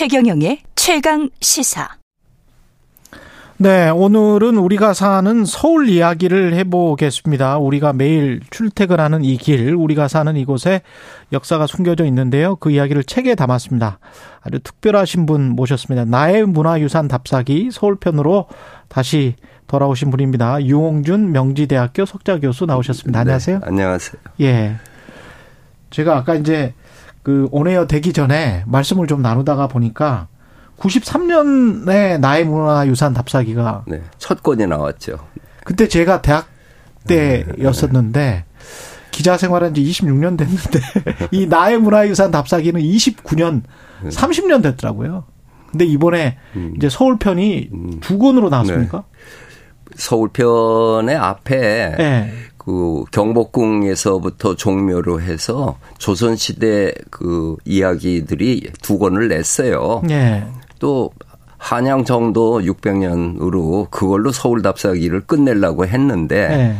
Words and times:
최경영의 0.00 0.62
최강 0.76 1.28
시사. 1.42 1.86
네, 3.58 3.90
오늘은 3.90 4.56
우리가 4.56 4.94
사는 4.94 5.44
서울 5.44 5.90
이야기를 5.90 6.54
해보겠습니다. 6.54 7.58
우리가 7.58 7.92
매일 7.92 8.40
출퇴근하는 8.48 9.24
이 9.24 9.36
길, 9.36 9.74
우리가 9.74 10.08
사는 10.08 10.34
이곳에 10.38 10.80
역사가 11.34 11.66
숨겨져 11.66 12.06
있는데요. 12.06 12.56
그 12.56 12.70
이야기를 12.70 13.04
책에 13.04 13.34
담았습니다. 13.34 13.98
아주 14.40 14.60
특별하신 14.60 15.26
분 15.26 15.50
모셨습니다. 15.50 16.06
나의 16.06 16.46
문화유산 16.46 17.06
답사기 17.06 17.68
서울편으로 17.70 18.46
다시 18.88 19.34
돌아오신 19.66 20.10
분입니다. 20.10 20.64
유홍준 20.64 21.30
명지대학교 21.32 22.06
석좌 22.06 22.40
교수 22.40 22.64
나오셨습니다. 22.64 23.18
네, 23.18 23.20
안녕하세요. 23.20 23.58
네, 23.58 23.66
안녕하세요. 23.66 24.22
예. 24.40 24.76
제가 25.90 26.16
아까 26.16 26.36
이제 26.36 26.72
그 27.22 27.48
온에어 27.50 27.86
되기 27.86 28.12
전에 28.12 28.64
말씀을 28.66 29.06
좀 29.06 29.22
나누다가 29.22 29.66
보니까 29.68 30.28
93년에 30.78 32.18
나의 32.18 32.44
문화유산 32.44 33.12
답사기가 33.12 33.84
네, 33.86 34.02
첫 34.18 34.42
권이 34.42 34.66
나왔죠. 34.66 35.18
그때 35.64 35.88
제가 35.88 36.22
대학 36.22 36.48
때였었는데 37.06 38.44
기자 39.10 39.36
생활한 39.36 39.74
지 39.74 39.82
26년 39.82 40.38
됐는데 40.38 40.80
이 41.32 41.46
나의 41.46 41.78
문화유산 41.78 42.30
답사기는 42.30 42.80
29년 42.80 43.62
30년 44.04 44.62
됐더라고요. 44.62 45.24
근데 45.70 45.84
이번에 45.84 46.38
음. 46.56 46.72
이제 46.76 46.88
서울편이 46.88 47.70
음. 47.72 48.00
두 48.00 48.18
권으로 48.18 48.48
나왔습니까? 48.48 48.98
네. 48.98 49.04
서울편의 49.96 51.16
앞에 51.16 51.94
네. 51.96 52.32
그 52.56 53.04
경복궁에서부터 53.10 54.54
종묘로 54.54 55.20
해서 55.22 55.78
조선시대 55.98 56.92
그 57.10 57.56
이야기들이 57.64 58.70
두 58.82 58.98
권을 58.98 59.28
냈어요. 59.28 60.02
네. 60.04 60.46
또 60.78 61.10
한양 61.56 62.04
정도 62.04 62.60
600년으로 62.60 63.90
그걸로 63.90 64.32
서울 64.32 64.62
답사기를 64.62 65.22
끝내려고 65.22 65.86
했는데 65.86 66.48
네. 66.48 66.76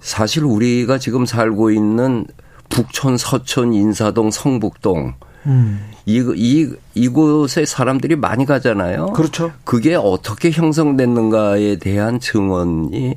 사실 0.00 0.44
우리가 0.44 0.98
지금 0.98 1.26
살고 1.26 1.70
있는 1.70 2.26
북촌, 2.68 3.16
서촌, 3.16 3.74
인사동, 3.74 4.30
성북동 4.30 5.14
음. 5.48 5.80
이, 6.06 6.24
이, 6.36 6.70
이곳에 6.94 7.66
사람들이 7.66 8.16
많이 8.16 8.46
가잖아요. 8.46 9.08
그렇죠. 9.08 9.52
그게 9.64 9.94
어떻게 9.94 10.50
형성됐는가에 10.50 11.76
대한 11.76 12.18
증언이 12.18 13.14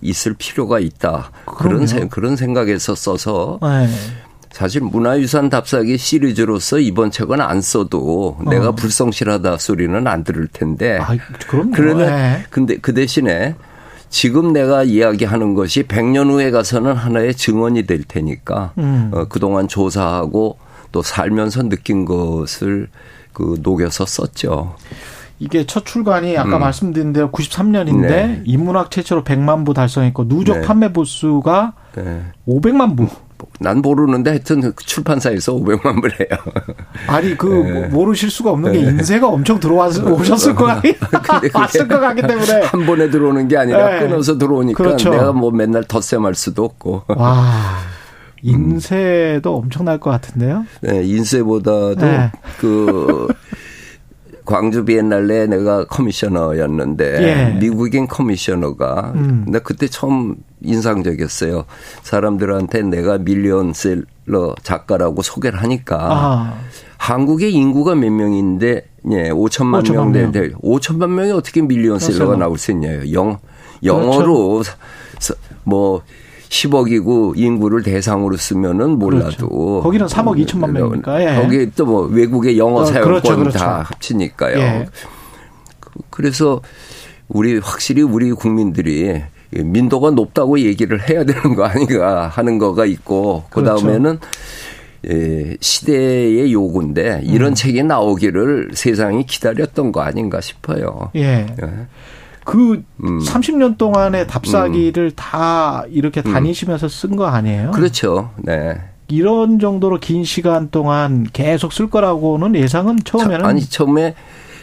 있을 0.00 0.34
필요가 0.34 0.78
있다. 0.78 1.32
그럼요. 1.46 1.86
그런 1.86 2.08
그런 2.08 2.36
생각에서 2.36 2.94
써서 2.94 3.58
네. 3.62 3.88
사실 4.52 4.82
문화유산 4.82 5.48
답사기 5.48 5.96
시리즈로서 5.96 6.78
이번 6.78 7.10
책은 7.10 7.40
안 7.40 7.60
써도 7.60 8.36
어. 8.38 8.50
내가 8.50 8.72
불성실하다 8.72 9.58
소리는 9.58 10.06
안 10.06 10.24
들을 10.24 10.46
텐데. 10.48 10.98
아, 11.00 11.16
그럼요. 11.48 11.70
그러나 11.74 12.06
네. 12.06 12.44
근데 12.50 12.76
그 12.76 12.92
대신에 12.92 13.54
지금 14.08 14.52
내가 14.52 14.82
이야기하는 14.82 15.54
것이 15.54 15.84
100년 15.84 16.30
후에 16.30 16.50
가서는 16.50 16.94
하나의 16.94 17.34
증언이 17.34 17.86
될 17.86 18.02
테니까 18.02 18.72
음. 18.78 19.10
어, 19.14 19.24
그동안 19.28 19.68
조사하고 19.68 20.58
또 20.92 21.02
살면서 21.02 21.68
느낀 21.68 22.04
것을 22.04 22.88
그 23.32 23.58
녹여서 23.62 24.06
썼죠. 24.06 24.76
이게 25.38 25.64
첫 25.66 25.86
출간이 25.86 26.36
아까 26.36 26.56
음. 26.56 26.60
말씀드린 26.60 27.14
대로 27.14 27.30
93년인데 27.30 28.08
네. 28.08 28.42
인문학 28.44 28.90
최초로 28.90 29.24
100만 29.24 29.64
부 29.64 29.72
달성했고 29.72 30.28
누적 30.28 30.60
네. 30.60 30.66
판매 30.66 30.92
부수가 30.92 31.72
네. 31.96 32.22
500만 32.46 32.96
부. 32.96 33.08
난 33.58 33.78
모르는데 33.78 34.30
하여튼 34.30 34.60
그 34.60 34.84
출판사에서 34.84 35.54
500만 35.54 36.02
부래요. 36.02 36.28
아니 37.08 37.38
그 37.38 37.46
네. 37.46 37.88
모르실 37.88 38.30
수가 38.30 38.50
없는 38.50 38.72
게 38.72 38.82
네. 38.82 38.90
인쇄가 38.90 39.28
엄청 39.28 39.58
들어왔 39.58 39.96
오셨을 39.98 40.54
거 40.56 40.68
아니에요. 40.68 40.94
왔을 41.54 41.88
것 41.88 42.00
같기 42.00 42.20
때문에 42.20 42.60
한 42.64 42.84
번에 42.84 43.08
들어오는 43.08 43.48
게 43.48 43.56
아니라 43.56 43.92
네. 43.92 44.00
끊어서 44.00 44.36
들어오니까 44.36 44.76
그렇죠. 44.76 45.08
내가 45.08 45.32
뭐 45.32 45.50
맨날 45.50 45.84
덧셈할 45.84 46.34
수도 46.34 46.64
없고. 46.64 47.04
와. 47.08 47.78
인쇄도 48.42 49.58
음. 49.58 49.64
엄청날 49.64 49.98
것 49.98 50.10
같은데요? 50.10 50.64
네, 50.80 51.02
인쇄보다도 51.04 51.96
네. 51.96 52.32
그 52.58 53.28
광주 54.44 54.84
비엔날레 54.84 55.46
내가 55.46 55.84
커미셔너였는데 55.84 57.22
예. 57.22 57.58
미국인 57.60 58.08
커미셔너가 58.08 59.12
음. 59.14 59.42
근데 59.44 59.60
그때 59.60 59.86
처음 59.86 60.36
인상적이었어요. 60.62 61.64
사람들한테 62.02 62.82
내가 62.82 63.18
밀리언셀러 63.18 64.56
작가라고 64.62 65.22
소개를 65.22 65.62
하니까 65.62 65.98
아. 66.00 66.58
한국의 66.98 67.52
인구가 67.52 67.94
몇 67.94 68.10
명인데 68.10 68.86
예, 69.12 69.30
5천만, 69.30 69.84
5천만 69.84 70.10
명될 70.10 70.54
5천만 70.54 71.10
명이 71.10 71.30
어떻게 71.30 71.62
밀리언셀러가 71.62 72.36
나올 72.36 72.58
수 72.58 72.72
있냐요. 72.72 73.12
영 73.12 73.38
영어로 73.84 74.62
그렇죠. 74.62 75.34
뭐 75.64 76.02
10억이고 76.50 77.34
인구를 77.36 77.82
대상으로 77.82 78.36
쓰면은 78.36 78.98
몰라도 78.98 79.48
그렇죠. 79.48 79.80
거기는 79.82 80.06
3억 80.06 80.44
2천만 80.44 80.72
명이니까 80.72 81.22
예. 81.22 81.40
거기 81.40 81.70
또 81.70 81.84
뭐 81.86 82.02
외국의 82.06 82.58
영어 82.58 82.80
어, 82.80 82.84
사용권 82.84 83.20
그렇죠, 83.22 83.36
그렇죠. 83.36 83.58
다 83.58 83.82
합치니까요. 83.86 84.58
예. 84.58 84.86
그래서 86.10 86.60
우리 87.28 87.58
확실히 87.58 88.02
우리 88.02 88.32
국민들이 88.32 89.22
민도가 89.50 90.10
높다고 90.10 90.58
얘기를 90.60 91.08
해야 91.08 91.24
되는 91.24 91.54
거 91.54 91.64
아닌가 91.64 92.28
하는 92.28 92.58
거가 92.58 92.84
있고 92.84 93.44
그 93.50 93.62
다음에는 93.64 94.18
예, 95.08 95.56
시대의 95.60 96.52
요구인데 96.52 97.22
이런 97.24 97.52
음. 97.52 97.54
책이 97.54 97.82
나오기를 97.84 98.70
세상이 98.74 99.24
기다렸던 99.24 99.92
거 99.92 100.02
아닌가 100.02 100.40
싶어요. 100.40 101.10
예. 101.16 101.46
예. 101.62 101.86
그 102.44 102.82
음. 103.04 103.18
30년 103.18 103.76
동안의 103.78 104.26
답사기를 104.26 105.06
음. 105.06 105.12
다 105.16 105.84
이렇게 105.90 106.22
음. 106.24 106.32
다니시면서 106.32 106.88
쓴 106.88 107.16
거 107.16 107.26
아니에요? 107.26 107.70
그렇죠. 107.72 108.30
네. 108.38 108.80
이런 109.08 109.58
정도로 109.58 109.98
긴 109.98 110.24
시간 110.24 110.70
동안 110.70 111.26
계속 111.32 111.72
쓸 111.72 111.90
거라고는 111.90 112.54
예상은 112.54 112.98
처음에는 113.04 113.44
아니 113.44 113.60
처음에 113.68 114.14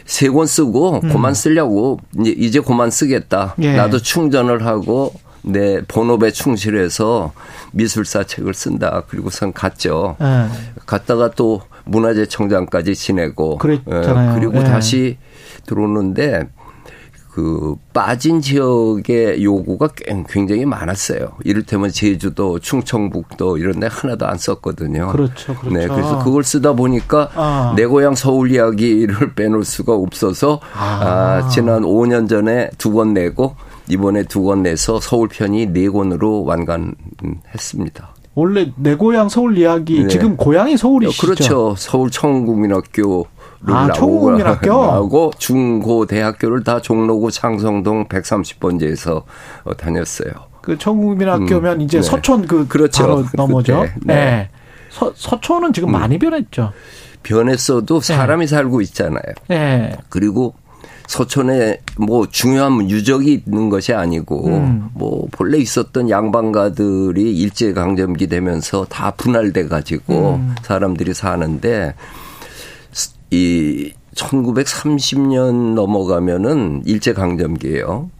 세 0.06 0.30
권 0.30 0.46
쓰고 0.46 1.00
음. 1.04 1.08
그만 1.10 1.34
쓰려고 1.34 2.00
이제 2.18 2.30
이제 2.30 2.60
그만 2.60 2.90
쓰겠다. 2.90 3.54
예. 3.60 3.76
나도 3.76 3.98
충전을 3.98 4.64
하고 4.64 5.12
내 5.42 5.82
본업에 5.86 6.30
충실해서 6.30 7.32
미술사 7.72 8.24
책을 8.24 8.54
쓴다. 8.54 9.02
그리고선 9.08 9.52
갔죠. 9.52 10.16
예. 10.22 10.46
갔다가 10.86 11.30
또 11.32 11.60
문화재청장까지 11.84 12.94
지내고 12.94 13.58
그랬잖아요. 13.58 14.30
예. 14.36 14.40
그리고 14.40 14.58
예. 14.58 14.64
다시 14.64 15.18
들어오는데 15.66 16.48
그 17.38 17.76
빠진 17.92 18.40
지역의 18.40 19.44
요구가 19.44 19.90
굉장히 20.28 20.64
많았어요. 20.64 21.34
이를테면 21.44 21.90
제주도, 21.92 22.58
충청북도 22.58 23.58
이런 23.58 23.78
데 23.78 23.86
하나도 23.88 24.26
안 24.26 24.36
썼거든요. 24.36 25.12
그렇죠. 25.12 25.54
그렇죠. 25.54 25.70
네, 25.70 25.86
그래서 25.86 26.18
그걸 26.24 26.42
쓰다 26.42 26.72
보니까 26.72 27.30
아. 27.36 27.74
내 27.76 27.86
고향 27.86 28.16
서울 28.16 28.50
이야기를 28.50 29.34
빼놓을 29.38 29.64
수가 29.64 29.94
없어서 29.94 30.58
아. 30.74 31.44
아 31.44 31.48
지난 31.48 31.82
5년 31.82 32.28
전에 32.28 32.70
두권 32.76 33.14
내고 33.14 33.54
이번에 33.88 34.24
두 34.24 34.42
권 34.42 34.64
내서 34.64 34.98
서울 35.00 35.28
편이 35.28 35.66
네 35.66 35.88
권으로 35.88 36.42
완간했습니다. 36.42 38.14
원래 38.34 38.72
내 38.76 38.96
고향 38.96 39.28
서울 39.28 39.56
이야기 39.58 40.02
네. 40.02 40.08
지금 40.08 40.36
고향이 40.36 40.76
서울이시죠? 40.76 41.24
그렇죠. 41.26 41.74
서울 41.76 42.10
청국민학교 42.10 43.26
아, 43.66 43.90
청국민학교 43.92 44.72
하고 44.82 45.30
중고 45.38 46.06
대학교를 46.06 46.64
다 46.64 46.80
종로구 46.80 47.30
창성동 47.30 48.08
130번지에서 48.08 49.22
어, 49.64 49.74
다녔어요. 49.74 50.30
그 50.62 50.76
청국민학교면 50.78 51.76
음, 51.76 51.80
이제 51.80 51.98
네. 51.98 52.02
서촌 52.02 52.46
그 52.46 52.68
그렇죠. 52.68 53.02
바로 53.02 53.24
넘어죠. 53.34 53.82
네. 53.82 53.92
네. 54.04 54.14
네. 54.14 54.50
서, 54.90 55.12
서촌은 55.14 55.72
지금 55.72 55.88
음. 55.88 55.92
많이 55.92 56.18
변했죠. 56.18 56.72
변했어도 57.22 58.00
네. 58.00 58.14
사람이 58.14 58.46
살고 58.46 58.80
있잖아요. 58.82 59.22
네. 59.48 59.96
그리고 60.08 60.54
서촌에 61.06 61.80
뭐 61.96 62.26
중요한 62.28 62.88
유적이 62.90 63.42
있는 63.46 63.70
것이 63.70 63.94
아니고 63.94 64.46
음. 64.48 64.90
뭐 64.92 65.26
본래 65.32 65.56
있었던 65.56 66.10
양반가들이 66.10 67.34
일제 67.34 67.72
강점기 67.72 68.26
되면서 68.26 68.84
다 68.84 69.10
분할돼 69.12 69.68
가지고 69.68 70.34
음. 70.34 70.54
사람들이 70.62 71.14
사는데 71.14 71.94
이 73.30 73.92
1930년 74.14 75.74
넘어가면은 75.74 76.82
일제 76.86 77.12
강점기예요. 77.12 78.10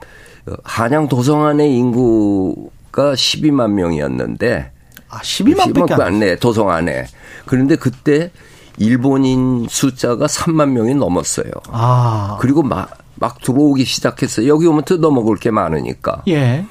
한양 0.64 1.08
도성안의 1.08 1.74
인구가 1.76 3.12
12만 3.14 3.72
명이었는데 3.72 4.72
아 5.08 5.18
12만 5.18 5.74
밖에 5.74 6.02
안 6.02 6.20
네, 6.20 6.36
도성 6.36 6.70
안에. 6.70 7.06
그런데 7.46 7.76
그때 7.76 8.30
일본인 8.78 9.66
숫자가 9.68 10.26
3만 10.26 10.70
명이 10.70 10.94
넘었어요. 10.94 11.50
아. 11.70 12.38
그리고 12.40 12.62
막, 12.62 12.96
막 13.16 13.40
들어오기 13.40 13.84
시작했어요. 13.84 14.46
여기 14.48 14.66
오면 14.66 14.84
뜯어먹을 14.84 15.36
게 15.36 15.50
많으니까. 15.50 16.22
예. 16.28 16.64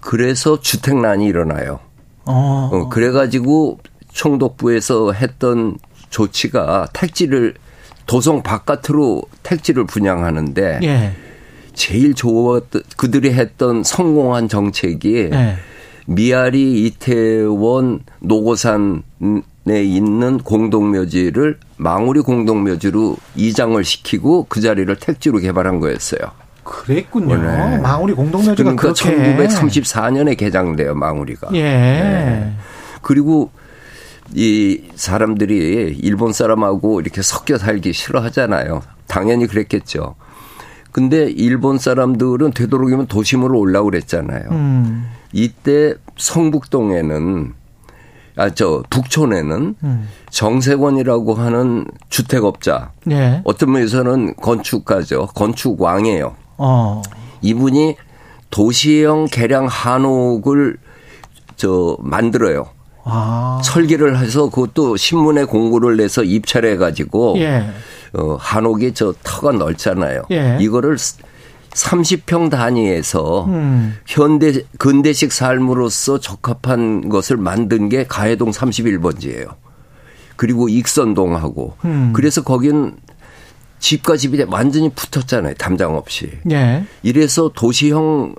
그래서 0.00 0.60
주택난이 0.60 1.24
일어나요. 1.24 1.78
어. 2.24 2.70
어 2.72 2.88
그래가지고 2.88 3.78
총독부에서 4.12 5.12
했던 5.12 5.78
조치가 6.10 6.88
택지를 6.92 7.54
도성 8.06 8.42
바깥으로 8.42 9.22
택지를 9.42 9.84
분양하는데 9.84 10.80
예. 10.82 11.12
제일 11.74 12.14
좋았던 12.14 12.82
그들이 12.96 13.32
했던 13.34 13.82
성공한 13.82 14.48
정책이 14.48 15.30
예. 15.32 15.56
미아리 16.06 16.86
이태원 16.86 18.00
노고산에 18.20 19.02
있는 19.66 20.38
공동묘지를 20.38 21.58
망우리 21.76 22.20
공동묘지로 22.20 23.16
이장을 23.34 23.82
시키고 23.82 24.46
그 24.48 24.60
자리를 24.60 24.94
택지로 24.96 25.38
개발한 25.38 25.80
거였어요. 25.80 26.20
그랬군요. 26.62 27.36
네. 27.36 27.78
망우리 27.78 28.12
공동묘지가 28.14 28.56
그러니까 28.56 28.82
그렇게 28.82 29.36
1934년에 29.36 30.36
개장돼요, 30.36 30.94
망우리가. 30.94 31.48
예. 31.54 31.62
네. 31.62 32.52
그리고 33.02 33.50
이 34.34 34.82
사람들이 34.94 35.98
일본 36.02 36.32
사람하고 36.32 37.00
이렇게 37.00 37.22
섞여 37.22 37.58
살기 37.58 37.92
싫어하잖아요. 37.92 38.82
당연히 39.06 39.46
그랬겠죠. 39.46 40.14
근데 40.92 41.24
일본 41.30 41.78
사람들은 41.78 42.52
되도록이면 42.52 43.06
도심으로 43.06 43.58
올라고 43.58 43.90
그랬잖아요. 43.90 44.48
음. 44.50 45.06
이때 45.32 45.94
성북동에는 46.16 47.54
아 48.36 48.50
저 48.50 48.82
북촌에는 48.90 49.76
음. 49.82 50.08
정세권이라고 50.30 51.34
하는 51.34 51.86
주택업자 52.10 52.92
예. 53.10 53.40
어떤 53.44 53.72
면에서는 53.72 54.36
건축가죠. 54.36 55.28
건축왕이에요. 55.34 56.36
어. 56.58 57.02
이분이 57.40 57.96
도시형 58.50 59.26
개량 59.30 59.66
한옥을 59.66 60.76
저 61.56 61.96
만들어요. 62.00 62.68
아. 63.06 63.60
설계를 63.64 64.18
해서 64.18 64.50
그것도 64.50 64.96
신문에 64.96 65.44
공고를 65.44 65.96
내서 65.96 66.24
입찰해 66.24 66.76
가지고 66.76 67.36
예. 67.38 67.70
어 68.12 68.36
한옥이 68.38 68.94
저 68.94 69.14
터가 69.22 69.52
넓잖아요. 69.52 70.24
예. 70.32 70.58
이거를 70.60 70.96
30평 70.96 72.50
단위에서 72.50 73.44
음. 73.44 73.96
현대 74.06 74.62
근대식 74.78 75.32
삶으로서 75.32 76.18
적합한 76.18 77.08
것을 77.08 77.36
만든 77.36 77.88
게 77.88 78.04
가해동 78.04 78.50
31번지예요. 78.50 79.54
그리고 80.36 80.68
익선동하고 80.68 81.76
음. 81.84 82.12
그래서 82.14 82.42
거긴 82.42 82.96
집과 83.78 84.16
집이 84.16 84.42
완전히 84.48 84.90
붙었잖아요. 84.90 85.54
담장 85.54 85.94
없이. 85.96 86.30
예. 86.50 86.84
이래서 87.02 87.50
도시형 87.54 88.34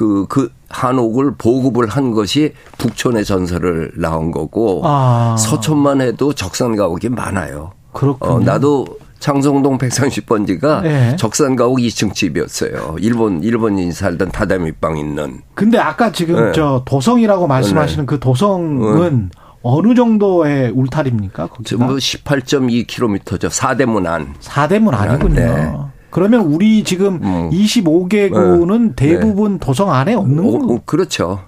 그, 0.00 0.24
그 0.30 0.50
한옥을 0.70 1.34
보급을 1.36 1.86
한 1.86 2.12
것이 2.12 2.54
북촌의 2.78 3.26
전설을 3.26 3.92
나온 3.96 4.30
거고 4.30 4.80
아. 4.82 5.36
서촌만 5.38 6.00
해도 6.00 6.32
적산 6.32 6.74
가옥이 6.74 7.10
많아요. 7.10 7.72
그렇군요. 7.92 8.32
어, 8.32 8.40
나도 8.40 8.86
창성동 9.18 9.76
130번지가 9.76 10.82
네. 10.84 11.16
적산 11.16 11.54
가옥 11.54 11.80
2층 11.80 12.14
집이었어요. 12.14 12.96
일본 12.98 13.42
일본인이 13.42 13.92
살던 13.92 14.30
다다미방 14.30 14.96
있는. 14.96 15.42
근데 15.52 15.76
아까 15.76 16.10
지금 16.10 16.46
네. 16.46 16.52
저 16.54 16.82
도성이라고 16.86 17.46
말씀하시는 17.46 18.06
네. 18.06 18.06
그 18.06 18.18
도성은 18.18 19.28
어느 19.62 19.94
정도의 19.94 20.70
울타리입니까? 20.70 21.48
거기가? 21.48 21.68
전부 21.68 21.96
18.2km죠. 21.96 23.50
4대문 23.50 24.06
안. 24.06 24.32
4대문 24.40 24.94
안이군요. 24.94 25.90
네. 26.10 26.12
그러면 26.12 26.40
우리 26.42 26.82
지금 26.84 27.20
음. 27.22 27.50
25개구는 27.50 28.96
대부분 28.96 29.58
도성 29.58 29.92
안에 29.92 30.14
없는 30.14 30.42
거? 30.44 30.72
어, 30.72 30.74
어, 30.74 30.80
그렇죠. 30.84 31.40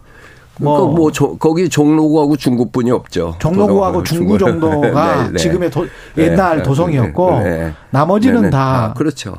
뭐, 0.58 0.76
그러니까 0.76 0.96
뭐 0.96 1.12
조, 1.12 1.36
거기 1.36 1.68
종로구하고 1.68 2.36
중구뿐이 2.36 2.90
없죠. 2.90 3.34
종로구하고 3.38 4.02
중구 4.02 4.38
정도가 4.38 5.24
네, 5.24 5.30
네. 5.32 5.38
지금의 5.38 5.70
도, 5.70 5.86
옛날 6.16 6.58
네, 6.58 6.62
도성이었고 6.62 7.30
네, 7.38 7.44
네. 7.44 7.72
나머지는 7.90 8.50
다 8.50 8.84
아, 8.84 8.94
그렇죠. 8.94 9.36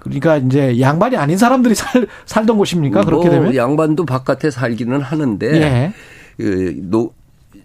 그러니까 0.00 0.36
이제 0.36 0.80
양반이 0.80 1.16
아닌 1.16 1.36
사람들이 1.36 1.74
살 1.74 2.06
살던 2.26 2.58
곳입니까? 2.58 3.04
그렇게 3.04 3.28
뭐 3.28 3.38
되면 3.38 3.56
양반도 3.56 4.04
바깥에 4.06 4.50
살기는 4.50 5.00
하는데 5.00 5.46
예. 5.60 5.92
그 6.36 6.76
노, 6.82 7.12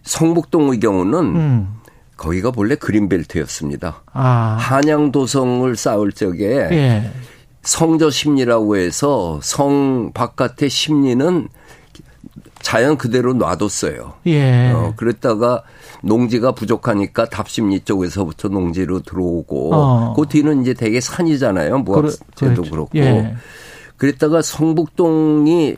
성북동의 0.04 0.80
경우는 0.80 1.20
음. 1.20 1.68
거기가 2.22 2.52
본래 2.52 2.76
그린벨트였습니다. 2.76 4.04
아. 4.14 4.58
한양도성을 4.60 5.76
쌓을 5.76 6.12
적에 6.12 6.46
예. 6.72 7.12
성저 7.64 8.12
심리라고 8.12 8.78
해서 8.78 9.40
성 9.42 10.12
바깥의 10.14 10.70
심리는 10.70 11.48
자연 12.62 12.98
그대로 12.98 13.34
놔뒀어요. 13.34 14.14
예. 14.28 14.70
어, 14.70 14.94
그랬다가 14.96 15.64
농지가 16.04 16.52
부족하니까 16.52 17.26
답심리 17.26 17.80
쪽에서부터 17.80 18.50
농지로 18.50 19.02
들어오고 19.02 19.74
어. 19.74 20.14
그 20.14 20.28
뒤는 20.28 20.62
이제 20.62 20.76
되게 20.76 21.02
산이잖아요. 21.02 21.80
무학제도 21.80 22.62
그렇, 22.62 22.70
그렇고. 22.70 23.00
예. 23.00 23.34
그랬다가 23.98 24.44
성북동이 24.44 25.76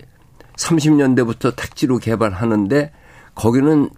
30년대부터 0.57 1.55
택지로 1.55 1.99
개발하는데 1.99 2.91
거기는 3.33 3.89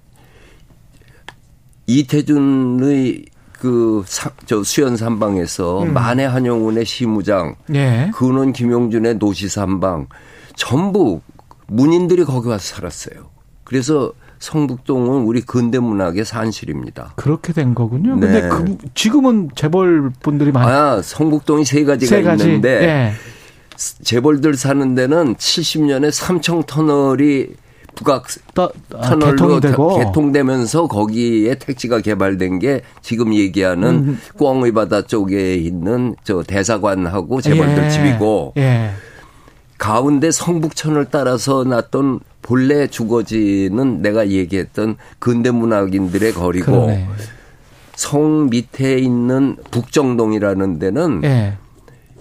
이태준의 1.87 3.25
그, 3.53 4.03
저 4.45 4.63
수연 4.63 4.97
삼방에서 4.97 5.83
음. 5.83 5.93
만해 5.93 6.25
한용운의 6.25 6.85
시무장, 6.85 7.55
예. 7.73 8.11
근원 8.13 8.53
김용준의 8.53 9.17
노시 9.17 9.47
삼방, 9.47 10.07
전부 10.55 11.21
문인들이 11.67 12.25
거기 12.25 12.49
와서 12.49 12.75
살았어요. 12.75 13.29
그래서 13.63 14.11
성북동은 14.39 15.23
우리 15.23 15.41
근대 15.41 15.79
문학의 15.79 16.25
산실입니다. 16.25 17.13
그렇게 17.15 17.53
된 17.53 17.73
거군요. 17.73 18.15
네. 18.17 18.27
근데 18.27 18.49
그 18.49 18.77
지금은 18.93 19.49
재벌 19.55 20.11
분들이 20.21 20.51
많이 20.51 20.69
아, 20.69 21.01
성북동이 21.01 21.65
세 21.65 21.83
가지가 21.83 22.09
세 22.09 22.21
가지. 22.21 22.43
있는데 22.43 22.79
네. 22.79 23.13
재벌들 23.77 24.55
사는 24.55 24.93
데는 24.93 25.35
70년에 25.35 26.11
삼청 26.11 26.63
터널이 26.63 27.55
북악 27.95 28.27
아, 28.57 28.69
터널로 29.01 29.59
개통되면서 29.59 30.87
거기에 30.87 31.55
택지가 31.55 32.01
개발된 32.01 32.59
게 32.59 32.81
지금 33.01 33.33
얘기하는 33.33 33.89
음. 33.89 34.19
꽝의 34.37 34.73
바다 34.73 35.01
쪽에 35.01 35.55
있는 35.55 36.15
저 36.23 36.43
대사관하고 36.43 37.41
재벌들 37.41 37.85
예. 37.85 37.89
집이고 37.89 38.53
예. 38.57 38.91
가운데 39.77 40.31
성북천을 40.31 41.07
따라서 41.09 41.63
났던 41.63 42.19
본래 42.41 42.87
주거지는 42.87 44.01
내가 44.01 44.29
얘기했던 44.29 44.97
근대 45.19 45.51
문학인들의 45.51 46.33
거리고 46.33 46.71
그러네. 46.71 47.07
성 47.95 48.49
밑에 48.49 48.97
있는 48.99 49.57
북정동이라는 49.71 50.79
데는 50.79 51.21
예. 51.23 51.57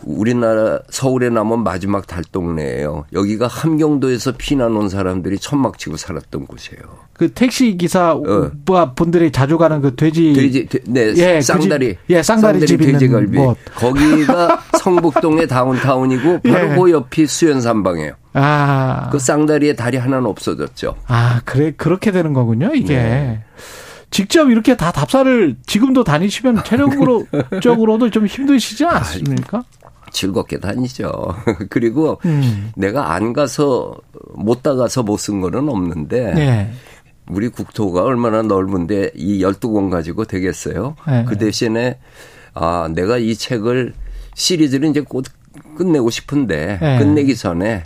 우리나라 0.06 0.80
서울에 0.90 1.30
남은 1.30 1.64
마지막 1.64 2.06
달동네예요. 2.06 3.06
여기가 3.12 3.46
함경도에서 3.46 4.32
피난 4.36 4.76
온 4.76 4.88
사람들이 4.88 5.38
천막 5.38 5.78
치고 5.78 5.96
살았던 5.96 6.46
곳이에요. 6.46 6.82
그 7.14 7.32
택시 7.32 7.76
기사 7.76 8.12
어. 8.12 8.50
분들이 8.94 9.30
자주 9.30 9.56
가는 9.58 9.80
그 9.80 9.94
돼지 9.94 10.32
돼지 10.32 10.68
네 10.86 11.14
예, 11.16 11.40
쌍다리 11.40 11.94
그 11.94 12.00
집, 12.02 12.10
예 12.10 12.22
쌍다리, 12.22 12.60
쌍다리 12.60 12.66
집 12.66 12.76
돼지갈비 12.78 13.38
곳. 13.38 13.56
거기가 13.76 14.60
성북동의 14.80 15.48
다운타운이고 15.48 16.40
바로 16.40 16.70
예. 16.70 16.76
그 16.76 16.90
옆이 16.90 17.26
수연산방이에요. 17.26 18.14
아. 18.34 19.08
그 19.10 19.18
쌍다리에 19.18 19.74
다리 19.74 19.96
하나는 19.96 20.26
없어졌죠. 20.26 20.96
아, 21.06 21.40
그래 21.44 21.72
그렇게 21.76 22.10
되는 22.10 22.32
거군요, 22.32 22.72
이게. 22.74 22.96
네. 22.96 23.44
직접 24.10 24.48
이렇게 24.48 24.76
다 24.76 24.92
답사를 24.92 25.56
지금도 25.66 26.04
다니시면 26.04 26.62
체력으로 26.64 27.26
적으로도 27.62 28.10
좀 28.10 28.26
힘드시지 28.26 28.84
않습니까? 28.84 29.64
즐겁게 30.14 30.58
다니죠. 30.60 31.10
그리고 31.68 32.18
음. 32.24 32.72
내가 32.76 33.12
안 33.12 33.34
가서 33.34 33.94
못 34.34 34.62
다가서 34.62 35.02
못 35.02 35.18
쓴 35.18 35.40
거는 35.42 35.68
없는데 35.68 36.34
네. 36.34 36.70
우리 37.28 37.48
국토가 37.48 38.02
얼마나 38.02 38.42
넓은데 38.42 39.10
이 39.14 39.40
12권 39.42 39.90
가지고 39.90 40.24
되겠어요. 40.24 40.96
네. 41.06 41.24
그 41.26 41.36
대신에 41.36 41.98
아, 42.54 42.88
내가 42.94 43.18
이 43.18 43.34
책을 43.34 43.94
시리즈를 44.34 44.88
이제 44.88 45.00
곧 45.00 45.24
끝내고 45.76 46.10
싶은데 46.10 46.78
네. 46.80 46.98
끝내기 46.98 47.36
전에 47.36 47.84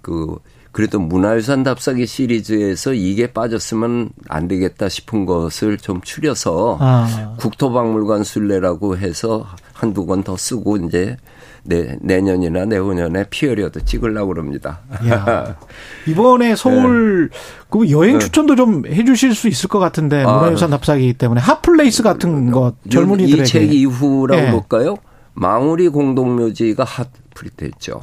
그 0.00 0.36
그래도 0.72 0.98
문화유산 0.98 1.62
답사기 1.62 2.04
시리즈에서 2.06 2.94
이게 2.94 3.28
빠졌으면 3.32 4.10
안 4.28 4.48
되겠다 4.48 4.88
싶은 4.88 5.24
것을 5.24 5.78
좀 5.78 6.00
추려서 6.00 6.78
아. 6.80 7.36
국토박물관 7.38 8.24
순례라고 8.24 8.96
해서 8.96 9.46
한두 9.72 10.06
권 10.06 10.22
더 10.24 10.36
쓰고 10.36 10.78
이제 10.78 11.16
내, 11.64 11.96
내년이나 12.00 12.66
내후년에 12.66 13.24
period도 13.30 13.80
찍으려고 13.80 14.28
그럽니다. 14.34 14.80
야, 15.08 15.56
이번에 16.06 16.54
서울 16.56 17.30
네. 17.30 17.38
그 17.70 17.90
여행 17.90 18.18
네. 18.18 18.24
추천도 18.24 18.54
좀 18.56 18.84
해주실 18.86 19.34
수 19.34 19.48
있을 19.48 19.68
것 19.68 19.78
같은데 19.78 20.22
아, 20.24 20.32
문화유산 20.32 20.70
답사기 20.70 21.14
때문에 21.14 21.40
hot 21.40 21.63
place 21.63 22.02
같은 22.02 22.50
것 22.50 22.74
젊은이들에게 22.90 23.42
이 23.42 23.44
책 23.46 23.72
이후라고 23.72 24.40
네. 24.42 24.50
볼까요? 24.50 24.96
망우리 25.32 25.88
공동묘지가 25.88 26.84
hot 26.84 27.05
place였죠. 27.05 28.00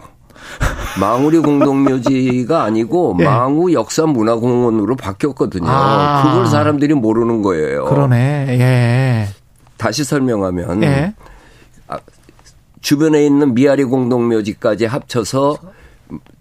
망우리 0.99 1.37
공동묘지가 1.39 2.63
아니고 2.65 3.15
예. 3.19 3.23
망우 3.25 3.71
역사문화공원으로 3.73 4.95
바뀌었거든요. 4.95 5.69
아. 5.69 6.23
그걸 6.25 6.47
사람들이 6.47 6.95
모르는 6.95 7.43
거예요. 7.43 7.85
그러네. 7.85 8.47
예. 8.59 9.27
다시 9.77 10.03
설명하면 10.03 10.83
예. 10.83 11.13
아, 12.81 12.91
주변에 12.91 13.25
있는 13.25 13.53
미아리 13.53 13.83
공동묘지까지 13.83 14.85
합쳐서 14.85 15.57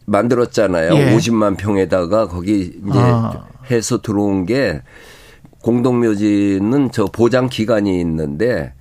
만들었잖아요. 0.06 0.94
예. 0.94 1.16
50만 1.16 1.56
평에다가 1.56 2.26
거기 2.26 2.72
이제 2.86 2.98
아. 2.98 3.44
해서 3.70 4.00
들어온 4.00 4.46
게 4.46 4.82
공동묘지는 5.62 6.90
저 6.92 7.04
보장 7.04 7.48
기간이 7.48 8.00
있는데 8.00 8.72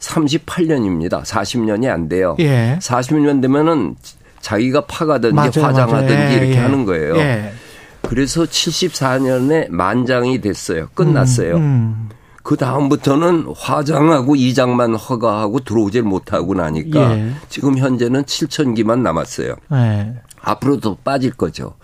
38년입니다. 0.00 1.22
40년이 1.22 1.88
안 1.88 2.08
돼요. 2.08 2.34
예. 2.40 2.78
40년 2.80 3.40
되면은 3.40 3.94
자기가 4.40 4.86
파가든지 4.86 5.34
맞아요, 5.34 5.50
화장하든지 5.54 6.14
맞아요. 6.14 6.32
예, 6.32 6.36
이렇게 6.36 6.52
예. 6.54 6.58
하는 6.58 6.84
거예요. 6.84 7.16
예. 7.18 7.52
그래서 8.02 8.42
74년에 8.42 9.70
만장이 9.70 10.40
됐어요. 10.40 10.88
끝났어요. 10.94 11.56
음, 11.56 11.60
음. 11.60 12.08
그 12.42 12.56
다음부터는 12.56 13.52
화장하고 13.56 14.34
이장만 14.34 14.94
허가하고 14.94 15.60
들어오질 15.60 16.02
못하고 16.02 16.54
나니까 16.54 17.16
예. 17.16 17.32
지금 17.48 17.78
현재는 17.78 18.24
7천 18.24 18.74
기만 18.74 19.02
남았어요. 19.02 19.54
예. 19.72 20.14
앞으로도 20.40 20.98
빠질 21.04 21.30
거죠. 21.32 21.74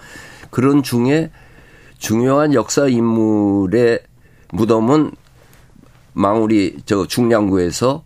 그런 0.50 0.82
중에 0.82 1.30
중요한 1.98 2.54
역사 2.54 2.86
인물의 2.86 4.00
무덤은 4.52 5.12
망우리 6.12 6.78
저 6.84 7.06
중량구에서 7.06 8.02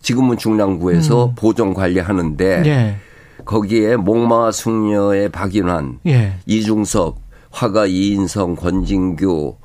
지금은 0.00 0.36
중량구에서 0.36 1.26
음. 1.26 1.34
보존 1.34 1.74
관리하는데 1.74 2.62
예. 2.66 2.96
거기에 3.44 3.96
목마 3.96 4.52
숙녀의 4.52 5.30
박인환, 5.30 5.98
예. 6.06 6.34
이중섭, 6.46 7.16
화가 7.50 7.86
이인성, 7.86 8.54
권진규, 8.54 9.56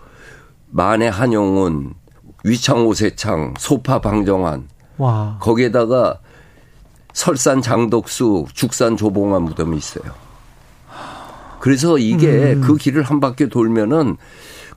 만해 0.71 1.07
한용운, 1.07 1.93
위창 2.43 2.85
오세창, 2.87 3.53
소파 3.57 3.99
방정환. 3.99 4.67
와. 4.97 5.37
거기에다가 5.39 6.19
설산 7.13 7.61
장덕수, 7.61 8.45
죽산 8.53 8.97
조봉환 8.97 9.43
무덤이 9.43 9.77
있어요. 9.77 10.13
그래서 11.59 11.97
이게 11.97 12.53
음. 12.53 12.61
그 12.61 12.75
길을 12.75 13.03
한 13.03 13.19
바퀴 13.19 13.49
돌면은 13.49 14.17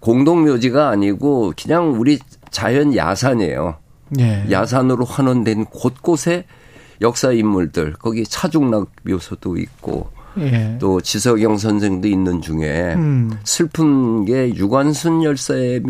공동묘지가 0.00 0.88
아니고 0.88 1.52
그냥 1.60 1.92
우리 1.92 2.18
자연 2.50 2.94
야산이에요. 2.94 3.76
예. 4.18 4.44
야산으로 4.50 5.04
환원된 5.04 5.66
곳곳에 5.66 6.44
역사 7.00 7.32
인물들 7.32 7.94
거기 7.94 8.24
차중락 8.24 8.90
묘소도 9.04 9.56
있고 9.56 10.10
예. 10.38 10.76
또 10.80 11.00
지석영 11.00 11.56
선생도 11.56 12.08
있는 12.08 12.40
중에 12.42 12.94
음. 12.94 13.30
슬픈 13.44 14.24
게 14.24 14.54
유관순 14.54 15.22
열사의 15.22 15.82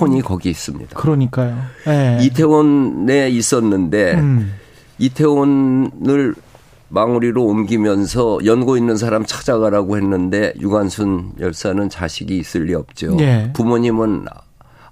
혼이 0.00 0.22
거기 0.22 0.50
있습니다. 0.50 0.98
그러니까요. 0.98 1.58
예. 1.88 2.18
이태원에 2.22 3.28
있었는데 3.30 4.14
음. 4.14 4.54
이태원을 4.98 6.34
망우리로 6.88 7.44
옮기면서 7.44 8.40
연고 8.44 8.76
있는 8.76 8.96
사람 8.96 9.24
찾아가라고 9.24 9.96
했는데 9.96 10.52
유관순 10.60 11.32
열사는 11.40 11.88
자식이 11.88 12.36
있을 12.38 12.64
리 12.64 12.74
없죠. 12.74 13.16
예. 13.20 13.50
부모님은 13.54 14.26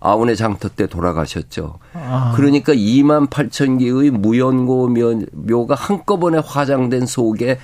아운의 0.01 0.37
장터 0.37 0.71
때 0.71 0.87
돌아가셨죠. 0.87 1.79
아. 1.93 2.33
그러니까 2.35 2.73
2만 2.73 3.29
8천 3.29 3.79
개의 3.79 4.11
무연고 4.11 4.89
묘가 5.33 5.75
한꺼번에 5.75 6.41
화장된 6.43 7.05
속에 7.05 7.59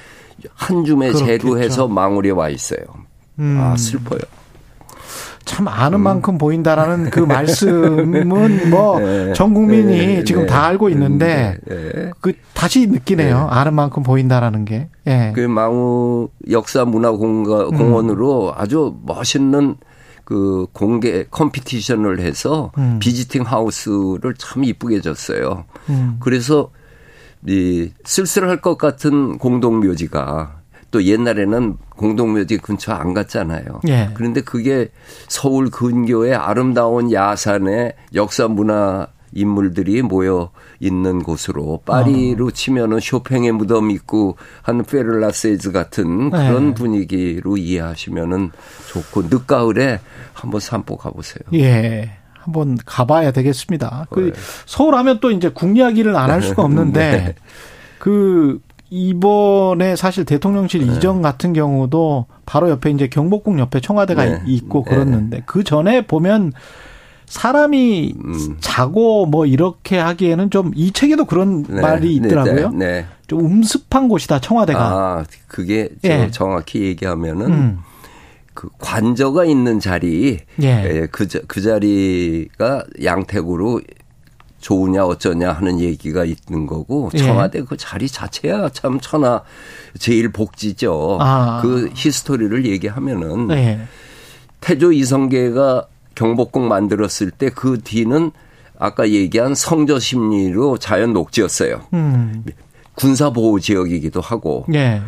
한 0.54 0.84
줌에 0.84 1.14
재루해서 1.14 1.88
망우리에 1.88 2.32
와 2.32 2.50
있어요. 2.50 2.80
음. 3.38 3.58
아 3.58 3.76
슬퍼요. 3.76 4.20
참 5.46 5.68
아는 5.68 6.00
음. 6.00 6.02
만큼 6.02 6.38
보인다라는 6.38 7.10
그 7.10 7.20
말씀은 7.20 8.28
뭐전 8.68 9.02
네. 9.02 9.32
국민이 9.54 9.96
네. 9.96 10.24
지금 10.24 10.42
네. 10.42 10.46
다 10.48 10.66
알고 10.66 10.90
있는데 10.90 11.58
네. 11.64 11.92
네. 11.94 12.10
그 12.20 12.32
다시 12.52 12.86
느끼네요. 12.86 13.38
네. 13.38 13.46
아는 13.48 13.72
만큼 13.72 14.02
보인다라는 14.02 14.64
게. 14.64 14.88
예. 15.06 15.32
그 15.34 15.40
망우 15.40 16.28
역사 16.50 16.84
문화 16.84 17.12
공원으로 17.12 18.48
음. 18.48 18.52
아주 18.56 18.96
멋있는 19.04 19.76
그 20.24 20.66
공개 20.72 21.24
컴피티션을 21.30 22.18
해서 22.18 22.72
음. 22.76 22.98
비지팅 22.98 23.44
하우스를 23.44 24.34
참 24.36 24.64
이쁘게 24.64 25.00
줬어요. 25.00 25.64
음. 25.88 26.16
그래서 26.18 26.70
이 27.46 27.92
쓸쓸할 28.04 28.60
것 28.60 28.76
같은 28.76 29.38
공동묘지가 29.38 30.56
또 30.90 31.02
옛날에는 31.04 31.76
공동묘지 31.90 32.58
근처 32.58 32.92
안 32.92 33.12
갔잖아요. 33.14 33.80
예. 33.88 34.10
그런데 34.14 34.40
그게 34.40 34.88
서울 35.28 35.70
근교의 35.70 36.34
아름다운 36.34 37.12
야산의 37.12 37.94
역사 38.14 38.48
문화 38.48 39.08
인물들이 39.32 40.00
모여 40.00 40.50
있는 40.80 41.22
곳으로 41.22 41.82
파리로 41.84 42.46
어. 42.46 42.50
치면은 42.50 43.00
쇼팽의 43.00 43.52
무덤 43.52 43.90
있고 43.90 44.36
한 44.62 44.82
페를라 44.84 45.30
세즈 45.32 45.72
같은 45.72 46.30
그런 46.30 46.68
네. 46.68 46.74
분위기로 46.74 47.56
이해하시면은 47.58 48.52
좋고 48.92 49.22
늦가을에 49.24 50.00
한번 50.32 50.60
산보 50.60 50.96
가보세요. 50.96 51.40
예. 51.54 52.12
한번 52.34 52.78
가봐야 52.86 53.32
되겠습니다. 53.32 54.06
그 54.10 54.30
네. 54.32 54.40
서울 54.64 54.94
하면 54.94 55.18
또 55.20 55.30
이제 55.32 55.48
국이야기를 55.50 56.14
안 56.16 56.30
할 56.30 56.40
수가 56.42 56.62
없는데 56.62 57.00
네. 57.10 57.34
그 57.98 58.60
이번에 58.90 59.96
사실 59.96 60.24
대통령실 60.24 60.86
네. 60.86 60.94
이전 60.94 61.22
같은 61.22 61.52
경우도 61.52 62.26
바로 62.44 62.70
옆에 62.70 62.90
이제 62.90 63.08
경복궁 63.08 63.58
옆에 63.58 63.80
청와대가 63.80 64.24
네. 64.24 64.42
있고 64.46 64.84
네. 64.84 64.90
그렇는데 64.90 65.42
그 65.46 65.64
전에 65.64 66.06
보면 66.06 66.52
사람이 67.26 68.14
음. 68.24 68.56
자고 68.60 69.26
뭐 69.26 69.46
이렇게 69.46 69.98
하기에는 69.98 70.50
좀 70.50 70.72
이 70.76 70.92
책에도 70.92 71.24
그런 71.24 71.64
네. 71.64 71.80
말이 71.80 72.14
있더라고요. 72.14 72.70
네. 72.70 72.86
네. 72.86 73.06
좀 73.26 73.40
음습한 73.40 74.08
곳이다 74.08 74.40
청와대가. 74.40 74.80
아 74.80 75.24
그게 75.48 75.88
예. 76.04 76.30
정확히 76.30 76.82
얘기하면은 76.82 77.46
음. 77.46 77.78
그 78.54 78.68
관저가 78.78 79.44
있는 79.44 79.80
자리, 79.80 80.38
예. 80.62 80.66
예 80.66 81.08
그, 81.10 81.26
그 81.46 81.60
자리가 81.60 82.84
양택으로 83.04 83.80
좋으냐 84.60 85.04
어쩌냐 85.04 85.52
하는 85.52 85.80
얘기가 85.80 86.24
있는 86.24 86.66
거고 86.66 87.10
예. 87.14 87.18
청와대 87.18 87.62
그 87.62 87.76
자리 87.76 88.08
자체야 88.08 88.70
참 88.70 88.98
천하 89.00 89.42
제일 89.98 90.30
복지죠. 90.30 91.18
아. 91.20 91.60
그 91.62 91.90
히스토리를 91.94 92.66
얘기하면은 92.66 93.50
예. 93.52 93.80
태조 94.60 94.92
이성계가 94.92 95.86
경복궁 96.14 96.68
만들었을 96.68 97.30
때 97.30 97.50
그 97.50 97.78
뒤는 97.82 98.32
아까 98.78 99.08
얘기한 99.08 99.54
성저 99.54 99.98
심리로 99.98 100.78
자연 100.78 101.12
녹지였어요. 101.12 101.82
음. 101.94 102.44
군사 102.94 103.30
보호 103.30 103.58
지역이기도 103.60 104.20
하고. 104.20 104.66
예. 104.74 105.02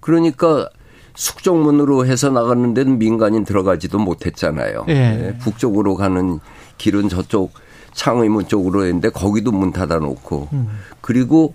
그러니까 0.00 0.68
숙정문으로 1.14 2.06
해서 2.06 2.30
나가는 2.30 2.74
데는 2.74 2.98
민간인 2.98 3.44
들어가지도 3.44 3.98
못했잖아요. 3.98 4.84
예. 4.88 4.92
네. 4.92 5.38
북쪽으로 5.38 5.94
가는 5.94 6.40
길은 6.78 7.08
저쪽 7.08 7.52
창의문 7.94 8.48
쪽으로 8.48 8.84
했는데 8.84 9.08
거기도 9.08 9.52
문 9.52 9.72
닫아 9.72 9.98
놓고. 9.98 10.48
음. 10.52 10.68
그리고 11.00 11.54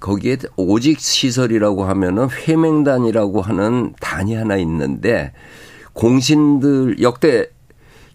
거기에 0.00 0.36
오직 0.56 1.00
시설이라고 1.00 1.84
하면은 1.84 2.28
회맹단이라고 2.30 3.40
하는 3.40 3.94
단이 4.00 4.34
하나 4.34 4.56
있는데 4.56 5.32
공신들 5.94 7.00
역대 7.00 7.46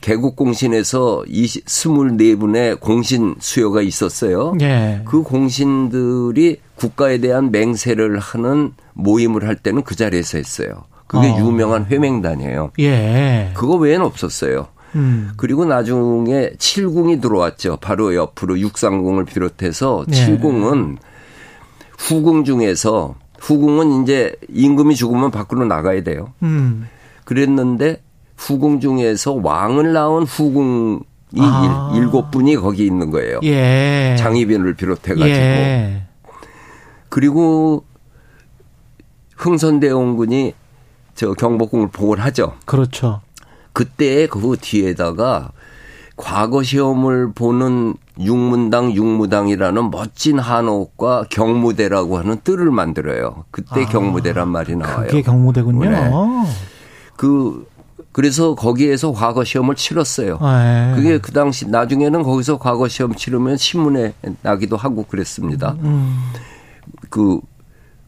개국 0.02 0.36
공신에서 0.36 1.24
20, 1.28 1.66
24분의 1.66 2.80
공신 2.80 3.36
수요가 3.40 3.82
있었어요. 3.82 4.54
예. 4.62 5.02
그 5.06 5.24
공신들이 5.24 6.58
국가에 6.76 7.18
대한 7.18 7.52
맹세를 7.52 8.20
하는 8.20 8.74
모임을 8.94 9.48
할 9.48 9.56
때는 9.56 9.84
그 9.84 9.96
자리에서 9.96 10.38
했어요. 10.38 10.84
그게 11.08 11.28
어. 11.28 11.40
유명한 11.40 11.86
회맹단이에요. 11.86 12.72
예. 12.80 13.52
그거 13.56 13.76
외에는 13.76 14.06
없었어요. 14.06 14.68
음. 14.96 15.32
그리고 15.38 15.66
나중에 15.66 16.52
칠궁이 16.58 17.22
들어왔죠. 17.22 17.78
바로 17.78 18.16
옆으로 18.16 18.60
육상궁을 18.60 19.26
비롯해서 19.26 20.06
예. 20.10 20.14
칠궁은 20.14 20.98
후궁 21.98 22.44
중에서 22.46 23.16
후궁은 23.40 24.04
이제 24.04 24.34
임금이 24.50 24.96
죽으면 24.96 25.32
밖으로 25.32 25.66
나가야 25.66 26.04
돼요. 26.04 26.34
음. 26.44 26.88
그랬는데 27.26 28.02
후궁 28.38 28.80
중에서 28.80 29.34
왕을 29.34 29.94
낳은 29.94 30.24
후궁이 30.24 31.00
아. 31.40 31.94
일 31.96 32.10
곱 32.10 32.32
분이 32.32 32.56
거기 32.56 32.86
있는 32.86 33.12
거예요. 33.12 33.40
예. 33.44 34.16
장희빈을 34.18 34.74
비롯해가지고. 34.76 35.28
예. 35.30 36.04
그리고 37.10 37.84
흥선대원군이 39.38 40.54
저 41.16 41.34
경복궁을 41.34 41.90
복을 41.90 42.20
하죠. 42.22 42.54
그렇죠. 42.66 43.22
그때 43.80 44.28
그 44.28 44.58
뒤에다가 44.60 45.54
과거 46.18 46.64
시험을 46.64 47.32
보는 47.32 47.94
육문당 48.20 48.92
육무당이라는 48.92 49.90
멋진 49.90 50.38
한옥과 50.38 51.28
경무대라고 51.30 52.18
하는 52.18 52.42
뜰을 52.44 52.72
만들어요. 52.72 53.46
그때 53.52 53.84
아, 53.84 53.86
경무대란 53.86 54.50
말이 54.50 54.76
나와요. 54.76 55.08
그게 55.08 55.22
경무대군요. 55.22 55.90
네. 55.90 56.12
그 57.16 57.66
그래서 58.12 58.54
거기에서 58.54 59.14
과거 59.14 59.46
시험을 59.46 59.76
치렀어요. 59.76 60.40
네. 60.42 60.92
그게 60.98 61.18
그 61.18 61.32
당시 61.32 61.66
나중에는 61.70 62.22
거기서 62.24 62.60
과거 62.60 62.90
시험 62.90 63.16
치르면 63.16 63.56
신문에 63.56 64.14
나기도 64.42 64.76
하고 64.76 65.06
그랬습니다. 65.06 65.78
음. 65.80 66.20
그, 67.10 67.40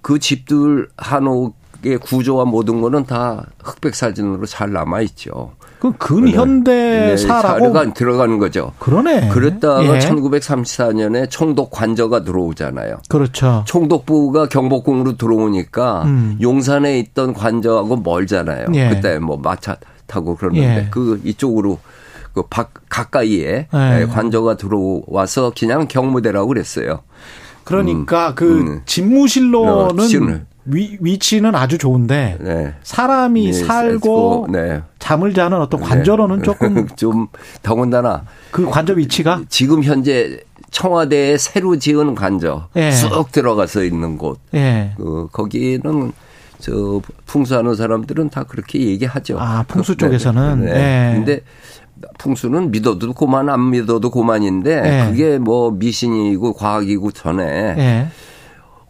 그 0.01 0.19
집들 0.19 0.89
한옥 0.97 1.60
의 1.83 1.97
구조와 1.97 2.45
모든 2.45 2.81
거는 2.81 3.05
다 3.05 3.43
흑백 3.63 3.95
사진으로 3.95 4.45
잘 4.45 4.71
남아 4.71 5.01
있죠. 5.01 5.53
그 5.79 5.91
근현대사라고 5.97 7.73
네, 7.73 7.93
들어가는 7.93 8.37
거죠. 8.37 8.71
그러네. 8.77 9.29
그랬다가 9.29 9.95
예. 9.95 9.99
1934년에 9.99 11.27
총독 11.27 11.71
관저가 11.71 12.23
들어오잖아요. 12.23 12.99
그렇죠. 13.09 13.63
총독부가 13.65 14.47
경복궁으로 14.47 15.17
들어오니까 15.17 16.03
음. 16.03 16.37
용산에 16.39 16.99
있던 16.99 17.33
관저하고 17.33 17.97
멀잖아요. 17.97 18.67
예. 18.75 18.89
그때 18.89 19.17
뭐 19.17 19.37
마차 19.37 19.77
타고 20.05 20.35
그러는데 20.35 20.83
예. 20.83 20.87
그 20.91 21.19
이쪽으로 21.23 21.79
그 22.33 22.43
박, 22.47 22.71
가까이에 22.87 23.67
예. 23.73 24.05
관저가 24.05 24.57
들어와서 24.57 25.51
그냥 25.57 25.87
경무대라고 25.87 26.47
그랬어요. 26.47 26.99
그러니까 27.63 28.29
음. 28.29 28.35
그 28.35 28.59
음. 28.59 28.81
집무실로는 28.85 30.01
어, 30.01 30.45
위, 30.65 30.97
위치는 30.99 31.55
아주 31.55 31.77
좋은데 31.77 32.37
네. 32.39 32.73
사람이 32.83 33.45
네, 33.45 33.53
살고 33.53 34.47
네. 34.51 34.81
잠을 34.99 35.33
자는 35.33 35.59
어떤 35.59 35.79
네. 35.79 35.87
관저로는 35.87 36.43
조금 36.43 36.87
좀 36.95 37.27
더군다나 37.63 38.25
그 38.51 38.65
관저 38.69 38.93
위치가 38.93 39.41
지금 39.49 39.83
현재 39.83 40.39
청와대에 40.69 41.37
새로 41.37 41.77
지은 41.77 42.15
관저 42.15 42.67
예. 42.75 42.91
쑥 42.91 43.31
들어가서 43.31 43.83
있는 43.83 44.17
곳. 44.17 44.39
예. 44.53 44.93
그 44.97 45.27
거기는 45.31 46.13
저 46.59 47.01
풍수하는 47.25 47.75
사람들은 47.75 48.29
다 48.29 48.43
그렇게 48.43 48.79
얘기하죠. 48.79 49.37
아 49.39 49.63
풍수 49.67 49.97
쪽에서는. 49.97 50.65
네. 50.65 50.73
네. 50.73 51.11
근데 51.15 51.41
풍수는 52.17 52.71
믿어도 52.71 53.13
고만 53.13 53.49
안 53.49 53.69
믿어도 53.71 54.09
고만인데 54.09 54.81
네. 54.81 55.09
그게 55.09 55.37
뭐 55.37 55.71
미신이고 55.71 56.53
과학이고 56.53 57.11
전에 57.11 57.75
네. 57.75 58.07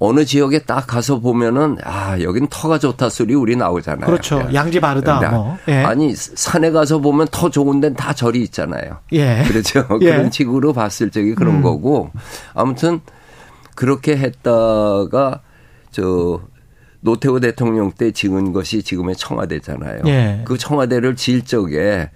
어느 0.03 0.25
지역에 0.25 0.57
딱 0.57 0.87
가서 0.87 1.19
보면은 1.19 1.77
아 1.83 2.19
여긴 2.21 2.47
터가 2.49 2.79
좋다 2.79 3.11
소리 3.11 3.35
우리 3.35 3.55
나오잖아요. 3.55 4.07
그렇죠. 4.07 4.43
예. 4.49 4.55
양지 4.55 4.79
바르다. 4.79 5.29
뭐. 5.29 5.59
예. 5.67 5.83
아니 5.83 6.15
산에 6.15 6.71
가서 6.71 6.97
보면 6.97 7.27
터 7.29 7.51
좋은 7.51 7.79
데는 7.81 7.95
다 7.95 8.11
절이 8.11 8.41
있잖아요. 8.45 8.97
예. 9.13 9.43
그렇죠. 9.47 9.85
예. 10.01 10.05
그런 10.05 10.31
식으로 10.31 10.73
봤을 10.73 11.11
적에 11.11 11.35
그런 11.35 11.57
음. 11.57 11.61
거고 11.61 12.09
아무튼 12.55 13.01
그렇게 13.75 14.17
했다가 14.17 15.41
저 15.91 16.41
노태우 17.01 17.39
대통령 17.39 17.91
때 17.91 18.09
지은 18.09 18.53
것이 18.53 18.81
지금의 18.81 19.15
청와대잖아요. 19.17 20.01
예. 20.07 20.41
그 20.45 20.57
청와대를 20.57 21.15
질 21.15 21.45
적에 21.45 22.09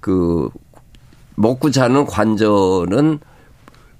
그 0.00 0.48
먹고 1.36 1.70
자는 1.70 2.06
관저는 2.06 3.18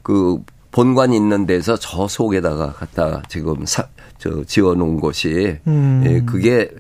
그 0.03 0.39
본관 0.71 1.13
있는 1.13 1.47
데서 1.47 1.77
저 1.77 2.07
속에다가 2.07 2.73
갖다 2.73 3.23
지금 3.29 3.67
사, 3.67 3.89
저 4.19 4.45
지어놓은 4.45 5.01
것이 5.01 5.59
음. 5.67 6.03
예, 6.07 6.21
그게 6.21 6.71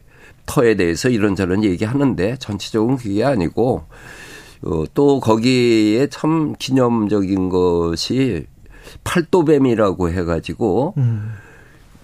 터에 0.46 0.74
대해서 0.74 1.08
이런저런 1.08 1.64
얘기하는데 1.64 2.36
전체적으로 2.38 2.96
그게 2.96 3.24
아니고 3.24 3.84
어, 4.62 4.84
또 4.94 5.20
거기에 5.20 6.08
참 6.08 6.54
기념적인 6.58 7.48
것이 7.48 8.46
팔도뱀이라고 9.04 10.10
해가지고 10.10 10.94
음. 10.98 11.32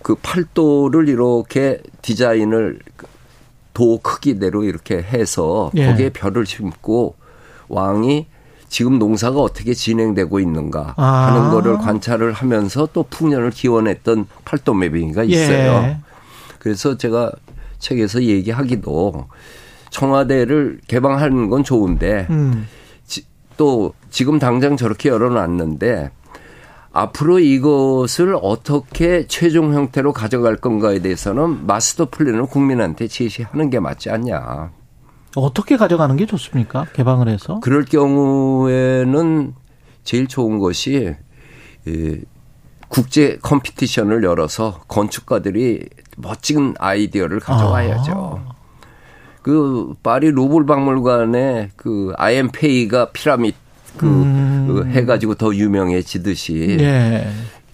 그 0.02 0.14
팔도를 0.14 1.08
이렇게 1.08 1.80
디자인을 2.02 2.78
도 3.74 3.98
크기대로 3.98 4.64
이렇게 4.64 4.96
해서 4.96 5.70
예. 5.74 5.86
거기에 5.86 6.10
별을 6.10 6.46
심고 6.46 7.16
왕이 7.68 8.26
지금 8.68 8.98
농사가 8.98 9.40
어떻게 9.40 9.74
진행되고 9.74 10.40
있는가 10.40 10.94
아. 10.96 11.04
하는 11.04 11.50
거를 11.50 11.78
관찰을 11.78 12.32
하면서 12.32 12.88
또 12.92 13.04
풍년을 13.04 13.50
기원했던 13.50 14.26
팔도 14.44 14.74
매빙이가 14.74 15.24
있어요. 15.24 15.72
예. 15.84 15.98
그래서 16.58 16.96
제가 16.96 17.32
책에서 17.78 18.22
얘기하기도 18.22 19.26
청와대를 19.90 20.80
개방하는 20.88 21.48
건 21.48 21.62
좋은데 21.62 22.26
음. 22.30 22.66
지, 23.06 23.24
또 23.56 23.94
지금 24.10 24.38
당장 24.38 24.76
저렇게 24.76 25.08
열어놨는데 25.08 26.10
앞으로 26.92 27.38
이것을 27.38 28.36
어떻게 28.40 29.26
최종 29.26 29.74
형태로 29.74 30.12
가져갈 30.12 30.56
건가에 30.56 31.00
대해서는 31.00 31.66
마스터 31.66 32.08
플랜을 32.10 32.46
국민한테 32.46 33.06
제시하는 33.06 33.68
게 33.68 33.80
맞지 33.80 34.10
않냐. 34.10 34.70
어떻게 35.36 35.76
가져가는 35.76 36.16
게 36.16 36.26
좋습니까? 36.26 36.86
개방을 36.92 37.28
해서? 37.28 37.60
그럴 37.60 37.84
경우에는 37.84 39.54
제일 40.02 40.26
좋은 40.26 40.58
것이 40.58 41.14
국제 42.88 43.38
competition을 43.42 44.24
열어서 44.24 44.80
건축가들이 44.88 45.88
멋진 46.16 46.74
아이디어를 46.78 47.40
가져와야죠. 47.40 48.40
아. 48.46 48.56
그 49.42 49.94
파리 50.02 50.30
루블 50.30 50.66
박물관에 50.66 51.70
그 51.76 52.12
아이엠페이가 52.16 53.10
피라미드 53.12 53.56
그, 53.96 54.06
음. 54.06 54.66
그 54.66 54.86
해가지고 54.86 55.36
더 55.36 55.54
유명해지듯이. 55.54 56.78
예. 56.80 57.28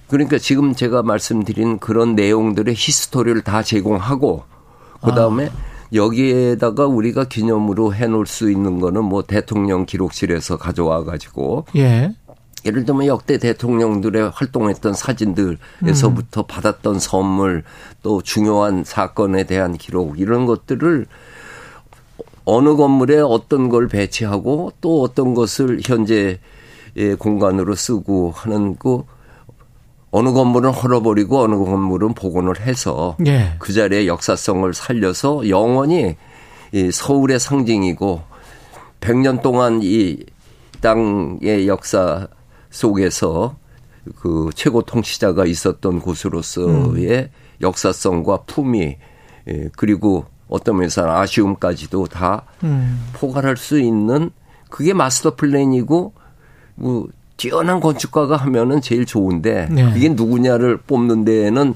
그러니까 0.08 0.36
지금 0.38 0.74
제가 0.74 1.02
말씀드린 1.02 1.78
그런 1.78 2.14
내용들의 2.14 2.74
history를 2.76 3.40
다 3.42 3.62
제공하고 3.62 4.44
그 5.02 5.14
다음에 5.14 5.46
아. 5.46 5.71
여기에다가 5.92 6.86
우리가 6.86 7.24
기념으로 7.24 7.94
해놓을 7.94 8.26
수 8.26 8.50
있는 8.50 8.80
거는 8.80 9.04
뭐 9.04 9.22
대통령 9.22 9.84
기록실에서 9.84 10.56
가져와 10.56 11.04
가지고 11.04 11.66
예. 11.76 12.14
예를 12.64 12.84
들면 12.84 13.06
역대 13.06 13.38
대통령들의 13.38 14.30
활동했던 14.30 14.94
사진들에서부터 14.94 16.42
음. 16.42 16.46
받았던 16.46 17.00
선물 17.00 17.64
또 18.02 18.22
중요한 18.22 18.84
사건에 18.84 19.44
대한 19.44 19.76
기록 19.76 20.20
이런 20.20 20.46
것들을 20.46 21.06
어느 22.44 22.76
건물에 22.76 23.18
어떤 23.18 23.68
걸 23.68 23.88
배치하고 23.88 24.72
또 24.80 25.02
어떤 25.02 25.34
것을 25.34 25.80
현재 25.84 26.38
의 26.94 27.16
공간으로 27.16 27.74
쓰고 27.74 28.32
하는 28.34 28.76
그 28.76 29.02
어느 30.12 30.30
건물은 30.32 30.70
헐어버리고 30.70 31.40
어느 31.40 31.56
건물은 31.56 32.12
복원을 32.14 32.60
해서 32.60 33.16
예. 33.26 33.54
그 33.58 33.72
자리에 33.72 34.06
역사성을 34.06 34.72
살려서 34.74 35.48
영원히 35.48 36.16
이 36.72 36.90
서울의 36.92 37.40
상징이고 37.40 38.20
100년 39.00 39.42
동안 39.42 39.80
이 39.82 40.18
땅의 40.82 41.66
역사 41.66 42.28
속에서 42.70 43.56
그 44.16 44.50
최고 44.54 44.82
통치자가 44.82 45.46
있었던 45.46 46.00
곳으로서의 46.00 47.08
음. 47.10 47.28
역사성과 47.62 48.42
품위 48.46 48.98
예, 49.48 49.70
그리고 49.76 50.26
어떤 50.48 50.76
면에서는 50.76 51.10
아쉬움까지도 51.10 52.06
다 52.08 52.44
음. 52.64 53.08
포괄할 53.14 53.56
수 53.56 53.80
있는 53.80 54.30
그게 54.68 54.92
마스터 54.92 55.36
플랜이고 55.36 56.12
뭐 56.74 57.08
뛰어난 57.42 57.80
건축가가 57.80 58.36
하면은 58.36 58.80
제일 58.80 59.04
좋은데 59.04 59.66
네. 59.68 59.92
이게 59.96 60.08
누구냐를 60.10 60.76
뽑는 60.76 61.24
데에는 61.24 61.74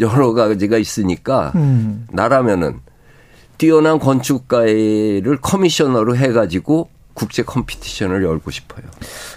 여러 0.00 0.32
가지가 0.32 0.78
있으니까 0.78 1.52
음. 1.56 2.06
나라면은 2.10 2.80
뛰어난 3.58 3.98
건축가를 3.98 5.36
커미셔너로 5.42 6.16
해가지고 6.16 6.88
국제 7.12 7.42
컴피티션을 7.42 8.24
열고 8.24 8.50
싶어요. 8.50 8.86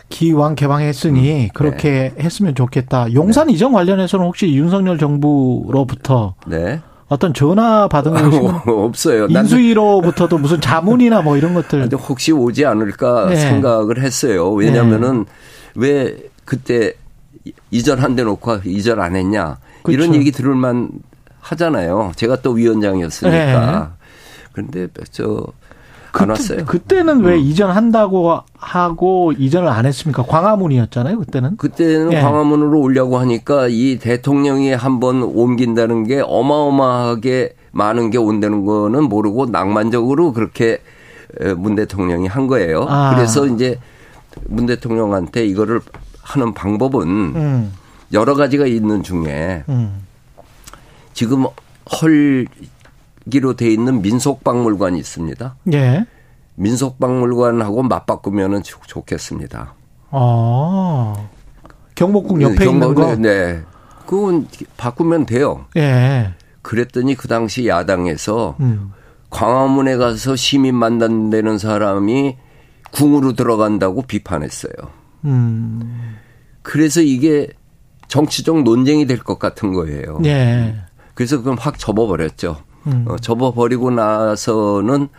기왕 0.07 0.55
개방했으니 0.55 1.47
음. 1.47 1.49
그렇게 1.53 2.13
네. 2.15 2.23
했으면 2.23 2.55
좋겠다. 2.55 3.11
용산 3.13 3.47
네. 3.47 3.53
이전 3.53 3.73
관련해서는 3.73 4.25
혹시 4.25 4.47
윤석열 4.55 4.97
정부로부터 4.97 6.35
네. 6.47 6.79
어떤 7.09 7.33
전화 7.33 7.89
받은 7.89 8.13
것이 8.13 8.39
없어요. 8.67 9.27
인수위로부터도 9.27 10.37
무슨 10.37 10.61
자문이나 10.61 11.23
뭐 11.23 11.35
이런 11.35 11.53
것들 11.53 11.89
혹시 11.93 12.31
오지 12.31 12.65
않을까 12.65 13.27
네. 13.27 13.35
생각을 13.35 14.01
했어요. 14.01 14.49
왜냐하면은 14.51 15.25
네. 15.25 15.31
왜 15.77 16.17
그때 16.43 16.93
이전 17.71 17.99
한 17.99 18.15
대 18.15 18.23
놓고 18.23 18.59
이전 18.65 18.99
안 18.99 19.15
했냐 19.15 19.57
그렇죠. 19.83 20.03
이런 20.03 20.15
얘기 20.15 20.31
들을만 20.31 20.89
하잖아요. 21.39 22.11
제가 22.15 22.41
또 22.41 22.51
위원장이었으니까. 22.51 23.37
네. 23.37 23.87
그런데 24.51 24.87
저 25.11 25.47
안 26.19 26.29
왔어요. 26.29 26.65
그때는 26.65 27.21
왜 27.21 27.35
음. 27.35 27.39
이전한다고 27.39 28.39
하고 28.57 29.33
이전을 29.37 29.67
안 29.67 29.85
했습니까? 29.85 30.23
광화문이었잖아요, 30.23 31.19
그때는. 31.19 31.57
그때는 31.57 32.13
예. 32.13 32.21
광화문으로 32.21 32.79
오려고 32.79 33.19
하니까 33.19 33.67
이 33.69 33.99
대통령이 33.99 34.71
한번 34.73 35.21
옮긴다는 35.21 36.05
게 36.07 36.21
어마어마하게 36.25 37.53
많은 37.71 38.09
게 38.09 38.17
온다는 38.17 38.65
거는 38.65 39.03
모르고 39.03 39.47
낭만적으로 39.47 40.33
그렇게 40.33 40.79
문 41.57 41.75
대통령이 41.75 42.27
한 42.27 42.47
거예요. 42.47 42.85
아. 42.89 43.13
그래서 43.13 43.45
이제 43.45 43.77
문 44.47 44.65
대통령한테 44.65 45.45
이거를 45.45 45.81
하는 46.21 46.53
방법은 46.53 47.07
음. 47.07 47.73
여러 48.13 48.35
가지가 48.35 48.65
있는 48.65 49.03
중에 49.03 49.63
음. 49.69 50.05
지금 51.13 51.45
헐 52.01 52.47
이야기로 53.27 53.55
돼 53.55 53.71
있는 53.71 54.01
민속박물관이 54.01 54.97
있습니다. 54.97 55.55
예. 55.73 56.05
민속박물관하고 56.55 57.83
맞바꾸면은 57.83 58.63
좋겠습니다. 58.63 59.73
아. 60.09 61.27
경복궁 61.95 62.41
옆에 62.41 62.65
경복, 62.65 62.91
있는 62.91 62.95
거? 62.95 63.15
네. 63.15 63.61
그건 64.05 64.47
바꾸면 64.77 65.25
돼요. 65.25 65.65
예. 65.75 66.33
그랬더니 66.61 67.15
그 67.15 67.27
당시 67.27 67.67
야당에서 67.67 68.55
음. 68.59 68.91
광화문에 69.29 69.97
가서 69.97 70.35
시민 70.35 70.75
만난다는 70.75 71.57
사람이 71.57 72.37
궁으로 72.91 73.33
들어간다고 73.33 74.01
비판했어요. 74.03 74.71
음. 75.25 76.15
그래서 76.61 77.01
이게 77.01 77.47
정치적 78.07 78.63
논쟁이 78.63 79.05
될 79.05 79.19
것 79.19 79.39
같은 79.39 79.73
거예요. 79.73 80.19
예. 80.25 80.75
그래서 81.13 81.37
그건 81.37 81.57
확 81.57 81.77
접어버렸죠. 81.79 82.57
음. 82.87 83.05
어, 83.07 83.17
접어버리고 83.17 83.91
나서는 83.91 85.09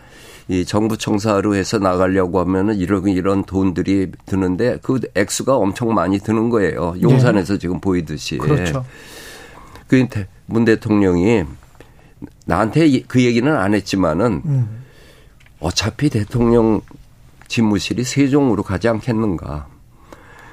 이 0.47 0.65
정부 0.65 0.97
청사로 0.97 1.53
해서 1.55 1.77
나가려고 1.77 2.39
하면은 2.39 2.75
이런 2.75 3.07
이런 3.07 3.43
돈들이 3.43 4.11
드는데 4.25 4.79
그 4.81 4.99
액수가 5.13 5.55
엄청 5.55 5.93
많이 5.93 6.17
드는 6.17 6.49
거예요. 6.49 6.95
용산에서 6.99 7.53
네. 7.53 7.59
지금 7.59 7.79
보이듯이. 7.79 8.37
그렇죠. 8.39 8.83
그문 9.87 10.65
대통령이 10.65 11.43
나한테 12.45 13.01
그 13.01 13.21
얘기는 13.21 13.55
안 13.55 13.75
했지만은 13.75 14.41
음. 14.45 14.83
어차피 15.59 16.09
대통령 16.09 16.81
집무실이 17.49 18.05
세종으로 18.05 18.63
가지 18.63 18.87
않겠는가. 18.87 19.67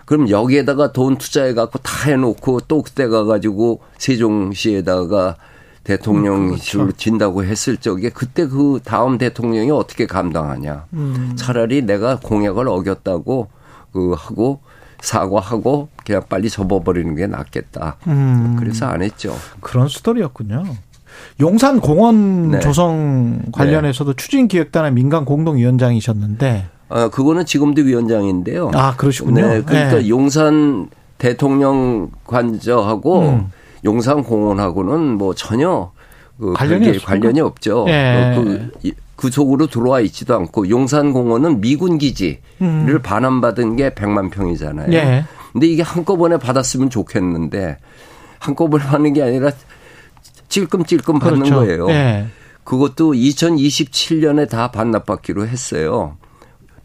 그럼 0.04 0.30
여기에다가 0.30 0.92
돈 0.92 1.16
투자해 1.16 1.54
갖고 1.54 1.78
다 1.78 2.08
해놓고 2.08 2.60
또 2.68 2.82
그때 2.82 3.06
가가지고 3.08 3.80
세종시에다가 3.98 5.36
대통령실로 5.84 6.82
음, 6.82 6.86
그렇죠. 6.86 6.96
진다고 6.96 7.44
했을 7.44 7.76
적에 7.76 8.08
그때 8.10 8.46
그 8.46 8.80
다음 8.84 9.18
대통령이 9.18 9.70
어떻게 9.70 10.06
감당하냐. 10.06 10.86
음. 10.94 11.32
차라리 11.36 11.82
내가 11.82 12.18
공약을 12.18 12.68
어겼다고 12.68 13.48
그 13.92 14.14
하고 14.16 14.60
사과하고 15.00 15.88
그냥 16.04 16.22
빨리 16.28 16.50
접어버리는 16.50 17.14
게 17.14 17.26
낫겠다. 17.26 17.98
음. 18.08 18.56
그래서 18.58 18.86
안 18.86 19.02
했죠. 19.02 19.36
그런 19.60 19.88
스토리였군요. 19.88 20.64
용산 21.40 21.80
공원 21.80 22.50
네. 22.50 22.60
조성 22.60 23.42
관련해서도 23.52 24.12
네. 24.12 24.16
추진기획단의 24.16 24.92
민간 24.92 25.24
공동위원장이셨는데. 25.24 26.75
아, 26.88 27.08
그거는 27.08 27.44
지금도 27.44 27.82
위원장인데요. 27.82 28.70
아, 28.74 28.94
그러시군요. 28.96 29.46
네. 29.46 29.62
그러니까 29.62 29.98
네. 29.98 30.08
용산 30.08 30.88
대통령 31.18 32.10
관저하고 32.26 33.20
음. 33.20 33.52
용산 33.84 34.22
공원하고는 34.22 35.16
뭐 35.18 35.34
전혀 35.34 35.90
그 36.38 36.52
관련이, 36.52 36.98
관련이 36.98 37.40
없죠. 37.40 37.84
네. 37.86 38.34
그, 38.36 38.92
그 39.16 39.30
속으로 39.30 39.66
들어와 39.66 40.00
있지도 40.00 40.34
않고 40.34 40.68
용산 40.68 41.12
공원은 41.12 41.60
미군 41.60 41.98
기지를 41.98 42.40
음. 42.60 43.00
반환받은 43.02 43.76
게 43.76 43.90
100만 43.90 44.30
평이잖아요. 44.30 44.88
네. 44.88 45.24
근데 45.52 45.66
이게 45.66 45.82
한꺼번에 45.82 46.36
받았으면 46.36 46.90
좋겠는데 46.90 47.78
한꺼번에 48.38 48.84
하는 48.86 49.12
게 49.14 49.22
아니라 49.22 49.50
찔끔찔끔 50.48 51.18
받는 51.18 51.44
그렇죠. 51.44 51.54
거예요. 51.56 51.86
네. 51.86 52.26
그것도 52.64 53.12
2027년에 53.12 54.48
다 54.48 54.70
반납받기로 54.70 55.46
했어요. 55.46 56.16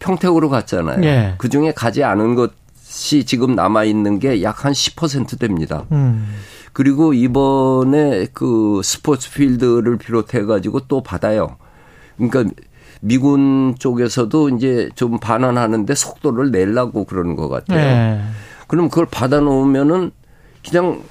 평택으로 0.01 0.49
갔잖아요. 0.49 0.99
네. 0.99 1.35
그 1.37 1.47
중에 1.47 1.71
가지 1.71 2.03
않은 2.03 2.35
것이 2.35 3.23
지금 3.23 3.55
남아 3.55 3.85
있는 3.85 4.19
게 4.19 4.41
약 4.41 4.65
한 4.65 4.73
10% 4.73 5.39
됩니다. 5.39 5.85
음. 5.93 6.27
그리고 6.73 7.13
이번에 7.13 8.27
그 8.33 8.81
스포츠 8.83 9.31
필드를 9.31 9.97
비롯해 9.97 10.43
가지고 10.43 10.81
또 10.87 11.01
받아요. 11.03 11.57
그러니까 12.17 12.45
미군 13.01 13.75
쪽에서도 13.79 14.49
이제 14.49 14.89
좀 14.95 15.19
반환하는데 15.19 15.93
속도를 15.93 16.51
내려고 16.51 17.03
그러는 17.05 17.35
것 17.35 17.49
같아요. 17.49 17.77
네. 17.79 18.21
그럼 18.67 18.89
그걸 18.89 19.05
받아 19.05 19.39
놓으면은 19.39 20.11
그냥 20.67 21.01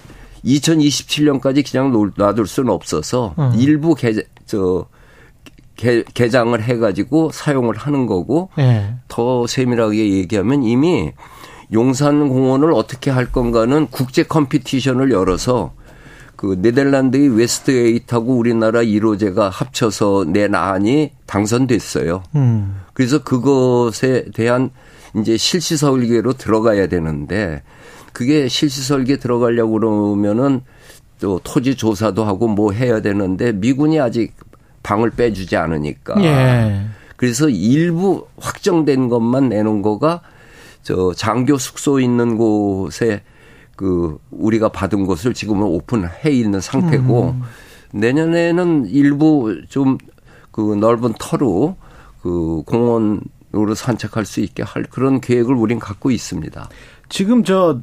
2027년까지 0.44 1.70
그냥 1.70 1.92
놔둘 2.16 2.46
수는 2.46 2.70
없어서 2.72 3.35
음. 3.38 3.53
일부 3.57 3.94
개, 3.94 4.14
저, 4.46 4.87
개, 5.80 6.04
개장을 6.12 6.60
해가지고 6.62 7.30
사용을 7.32 7.74
하는 7.74 8.04
거고 8.04 8.50
네. 8.58 8.94
더 9.08 9.46
세밀하게 9.46 10.12
얘기하면 10.12 10.62
이미 10.62 11.12
용산공원을 11.72 12.72
어떻게 12.72 13.10
할 13.10 13.32
건가는 13.32 13.86
국제 13.90 14.22
competition을 14.22 15.10
열어서 15.10 15.72
그 16.36 16.58
네덜란드의 16.60 17.34
West 17.34 17.70
8하고 17.70 18.36
우리나라 18.36 18.82
이로재가 18.82 19.48
합쳐서 19.50 20.26
낸 20.28 20.54
안이 20.54 21.12
당선됐어요. 21.24 22.24
음. 22.34 22.82
그래서 22.92 23.22
그것에 23.22 24.26
대한 24.34 24.70
이제 25.16 25.38
실시 25.38 25.78
설계로 25.78 26.34
들어가야 26.34 26.88
되는데 26.88 27.62
그게 28.12 28.48
실시 28.48 28.82
설계 28.82 29.16
들어가려고 29.16 29.72
그러면은 29.72 30.60
또 31.20 31.40
토지 31.42 31.74
조사도 31.74 32.24
하고 32.24 32.48
뭐 32.48 32.72
해야 32.72 33.00
되는데 33.00 33.52
미군이 33.52 33.98
아직 33.98 34.34
방을 34.82 35.10
빼주지 35.10 35.56
않으니까. 35.56 36.22
예. 36.22 36.86
그래서 37.16 37.48
일부 37.48 38.26
확정된 38.38 39.08
것만 39.08 39.48
내놓은 39.48 39.82
거가 39.82 40.22
저 40.82 41.12
장교 41.14 41.58
숙소 41.58 42.00
있는 42.00 42.36
곳에 42.36 43.22
그 43.76 44.18
우리가 44.30 44.70
받은 44.70 45.06
곳을 45.06 45.34
지금은 45.34 45.62
오픈해 45.66 46.30
있는 46.30 46.60
상태고 46.60 47.30
음. 47.30 47.42
내년에는 47.92 48.86
일부 48.86 49.62
좀 49.68 49.98
그 50.50 50.74
넓은 50.74 51.14
터로 51.18 51.76
그 52.22 52.62
공원으로 52.66 53.74
산책할 53.74 54.24
수 54.24 54.40
있게 54.40 54.62
할 54.62 54.84
그런 54.84 55.20
계획을 55.20 55.54
우린 55.54 55.78
갖고 55.78 56.10
있습니다. 56.10 56.68
지금 57.08 57.44
저, 57.44 57.80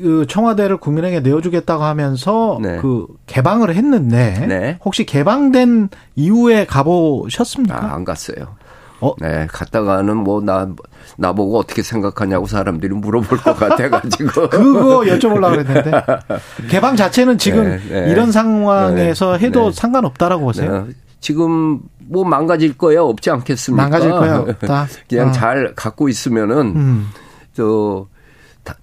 그 0.00 0.26
청와대를 0.28 0.78
국민에게 0.78 1.20
내어주겠다고 1.20 1.84
하면서 1.84 2.58
네. 2.62 2.78
그 2.78 3.06
개방을 3.26 3.74
했는데 3.74 4.46
네. 4.46 4.78
혹시 4.84 5.04
개방된 5.04 5.90
이후에 6.16 6.66
가보셨습니까? 6.66 7.76
아, 7.76 7.94
안 7.94 8.04
갔어요. 8.04 8.56
어? 9.00 9.14
네, 9.20 9.46
갔다가는 9.48 10.16
뭐, 10.16 10.40
나, 10.40 10.68
나보고 11.16 11.58
어떻게 11.58 11.82
생각하냐고 11.82 12.46
사람들이 12.46 12.94
물어볼 12.94 13.38
것 13.38 13.56
같아가지고. 13.56 14.48
그거 14.50 15.00
여쭤보려고 15.00 15.50
그랬는데. 15.50 15.90
개방 16.68 16.96
자체는 16.96 17.38
지금 17.38 17.64
네, 17.64 17.78
네. 17.88 18.10
이런 18.10 18.32
상황에서 18.32 19.36
네, 19.36 19.46
해도 19.46 19.70
네. 19.70 19.72
상관없다라고 19.72 20.44
보세요? 20.44 20.86
네. 20.88 20.94
지금 21.20 21.80
뭐 22.08 22.24
망가질 22.24 22.76
거야 22.76 23.02
없지 23.02 23.30
않겠습니까? 23.30 23.82
망가질 23.82 24.10
거야 24.10 24.38
없다. 24.38 24.86
그냥 25.08 25.28
어. 25.28 25.32
잘 25.32 25.74
갖고 25.76 26.08
있으면은, 26.08 26.58
음. 26.74 27.08
저, 27.54 28.06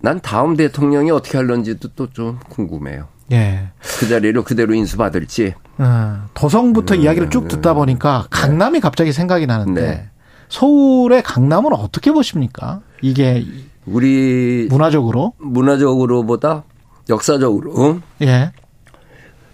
난 0.01 0.19
다음 0.21 0.55
대통령이 0.55 1.11
어떻게 1.11 1.37
할런지도 1.37 1.89
또 1.89 2.07
좀 2.13 2.39
궁금해요. 2.49 3.07
예. 3.31 3.69
그 3.99 4.07
자리로 4.07 4.43
그대로 4.43 4.73
인수받을지. 4.73 5.53
어, 5.77 6.17
도성부터 6.33 6.95
음, 6.95 7.01
이야기를 7.01 7.29
쭉 7.29 7.47
듣다 7.47 7.73
보니까 7.73 8.21
네. 8.23 8.27
강남이 8.29 8.79
갑자기 8.79 9.11
생각이 9.11 9.45
나는데 9.47 9.81
네. 9.81 10.09
서울의 10.49 11.23
강남은 11.23 11.73
어떻게 11.73 12.11
보십니까? 12.11 12.81
이게 13.01 13.43
우리 13.85 14.67
문화적으로 14.69 15.33
문화적으로보다 15.39 16.63
역사적으로 17.09 17.99
예. 18.21 18.51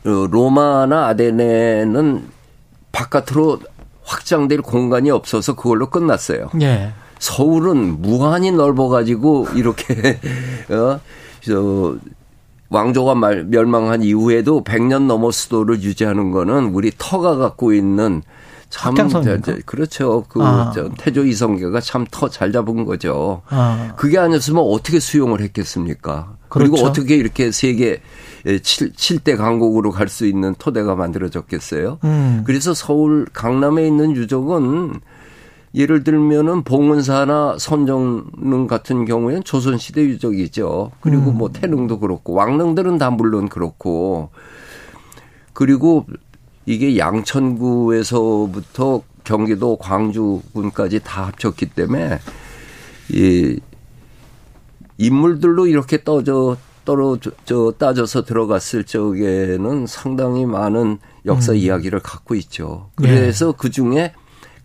어, 0.05 0.09
로마나 0.29 1.07
아데네는 1.07 2.27
바깥으로 2.91 3.59
확장될 4.03 4.61
공간이 4.61 5.09
없어서 5.11 5.55
그걸로 5.55 5.89
끝났어요. 5.89 6.49
예. 6.61 6.91
서울은 7.21 8.01
무한히 8.01 8.51
넓어가지고 8.51 9.49
이렇게 9.55 10.19
어, 10.69 10.99
저 11.41 11.95
왕조가 12.69 13.15
말, 13.15 13.43
멸망한 13.45 14.01
이후에도 14.01 14.63
100년 14.63 15.05
넘어 15.05 15.29
수도를 15.29 15.83
유지하는 15.83 16.31
거는 16.31 16.73
우리 16.73 16.91
터가 16.97 17.35
갖고 17.35 17.73
있는 17.73 18.23
참 18.71 18.95
그렇죠. 19.65 20.23
그 20.29 20.41
아. 20.41 20.71
태조 20.97 21.25
이성계가 21.25 21.79
참 21.81 22.05
터 22.09 22.27
잘 22.29 22.51
잡은 22.51 22.85
거죠. 22.85 23.41
아. 23.49 23.93
그게 23.97 24.17
아니었으면 24.17 24.63
어떻게 24.65 24.99
수용을 24.99 25.41
했겠습니까? 25.41 26.37
그렇죠. 26.49 26.71
그리고 26.71 26.87
어떻게 26.87 27.15
이렇게 27.17 27.51
세계 27.51 28.01
7, 28.45 28.93
7대 28.93 29.37
강국으로 29.37 29.91
갈 29.91 30.07
수 30.07 30.25
있는 30.25 30.55
토대가 30.57 30.95
만들어졌겠어요? 30.95 31.99
음. 32.05 32.43
그래서 32.45 32.73
서울 32.73 33.27
강남에 33.31 33.85
있는 33.85 34.15
유적은 34.15 35.01
예를 35.73 36.03
들면은 36.03 36.63
봉은사나 36.63 37.57
선정릉 37.57 38.67
같은 38.67 39.05
경우에는 39.05 39.43
조선시대 39.43 40.01
유적이죠. 40.01 40.91
그리고 40.99 41.31
음. 41.31 41.37
뭐 41.37 41.49
태릉도 41.49 41.99
그렇고 41.99 42.33
왕릉들은 42.33 42.97
다 42.97 43.09
물론 43.09 43.47
그렇고 43.47 44.29
그리고 45.53 46.05
이게 46.65 46.97
양천구에서부터 46.97 49.01
경기도 49.23 49.77
광주군까지 49.77 50.99
다 51.03 51.27
합쳤기 51.27 51.67
때문에 51.67 52.19
이 53.09 53.59
인물들로 54.97 55.67
이렇게 55.67 56.03
떠져 56.03 56.57
떨어져 56.83 57.31
저 57.45 57.73
따져서 57.77 58.23
들어갔을 58.23 58.83
적에는 58.83 59.85
상당히 59.87 60.45
많은 60.45 60.97
역사 61.25 61.53
음. 61.53 61.57
이야기를 61.57 61.99
갖고 61.99 62.35
있죠. 62.35 62.89
그래서 62.95 63.49
예. 63.49 63.53
그 63.57 63.69
중에 63.69 64.13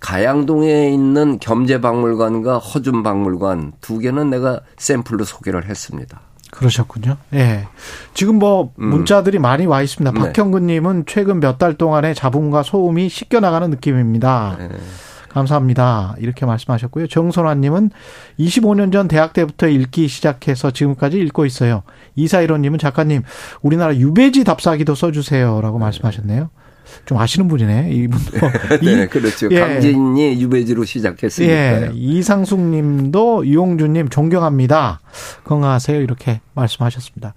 가양동에 0.01 0.91
있는 0.91 1.39
겸재박물관과 1.39 2.59
허준박물관 2.59 3.73
두 3.81 3.99
개는 3.99 4.31
내가 4.31 4.61
샘플로 4.79 5.25
소개를 5.25 5.67
했습니다. 5.69 6.21
그러셨군요. 6.53 7.17
예. 7.35 7.67
지금 8.15 8.39
뭐 8.39 8.73
음. 8.79 8.87
문자들이 8.87 9.39
음. 9.39 9.43
많이 9.43 9.67
와 9.67 9.83
있습니다. 9.83 10.13
네. 10.13 10.21
박형근님은 10.21 11.05
최근 11.07 11.41
몇 11.41 11.59
달 11.59 11.75
동안의 11.75 12.15
잡음과 12.15 12.63
소음이 12.63 13.09
씻겨 13.09 13.41
나가는 13.41 13.69
느낌입니다. 13.71 14.57
네. 14.59 14.69
감사합니다. 15.31 16.15
이렇게 16.19 16.47
말씀하셨고요. 16.47 17.09
정선화 17.09 17.55
님은 17.57 17.91
25년 18.39 18.91
전 18.91 19.07
대학 19.07 19.35
때부터 19.35 19.69
읽기 19.69 20.09
시작해서 20.09 20.71
지금까지 20.71 21.19
읽고 21.19 21.45
있어요. 21.45 21.83
이사일호 22.15 22.57
님은 22.57 22.79
작가님, 22.79 23.23
우리나라 23.61 23.95
유배지 23.95 24.45
답사기도 24.45 24.95
써 24.95 25.13
주세요라고 25.13 25.79
말씀하셨네요. 25.79 26.49
좀 27.05 27.19
아시는 27.19 27.49
분이네, 27.49 27.91
이분도. 27.93 28.39
네, 28.83 29.07
그렇죠. 29.07 29.49
예. 29.51 29.61
강진이 29.61 30.41
유배지로 30.41 30.85
시작했으니까 30.85 31.53
예. 31.53 31.91
이상숙 31.95 32.61
님도 32.61 33.45
이용준 33.45 33.93
님 33.93 34.09
존경합니다. 34.09 35.01
건강하세요. 35.45 36.01
이렇게 36.01 36.41
말씀하셨습니다. 36.55 37.35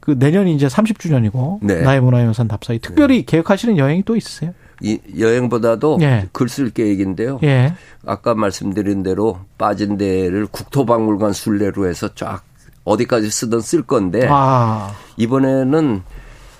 그 0.00 0.16
내년이 0.18 0.54
이제 0.54 0.66
30주년이고 0.66 1.60
네. 1.62 1.82
나의 1.82 2.00
문화유산 2.00 2.48
답사기 2.48 2.80
특별히 2.80 3.18
네. 3.18 3.24
계획하시는 3.24 3.78
여행이 3.78 4.02
또 4.04 4.16
있으세요? 4.16 4.52
이 4.80 4.98
여행보다도 5.16 5.98
예. 6.02 6.28
글쓸 6.32 6.70
계획인데요. 6.70 7.38
예. 7.44 7.74
아까 8.04 8.34
말씀드린 8.34 9.04
대로 9.04 9.38
빠진 9.58 9.96
데를 9.96 10.46
국토박물관 10.46 11.32
순례로 11.32 11.86
해서 11.86 12.08
쫙 12.16 12.42
어디까지 12.84 13.30
쓰든 13.30 13.60
쓸 13.60 13.82
건데 13.82 14.26
아. 14.28 14.92
이번에는 15.16 16.02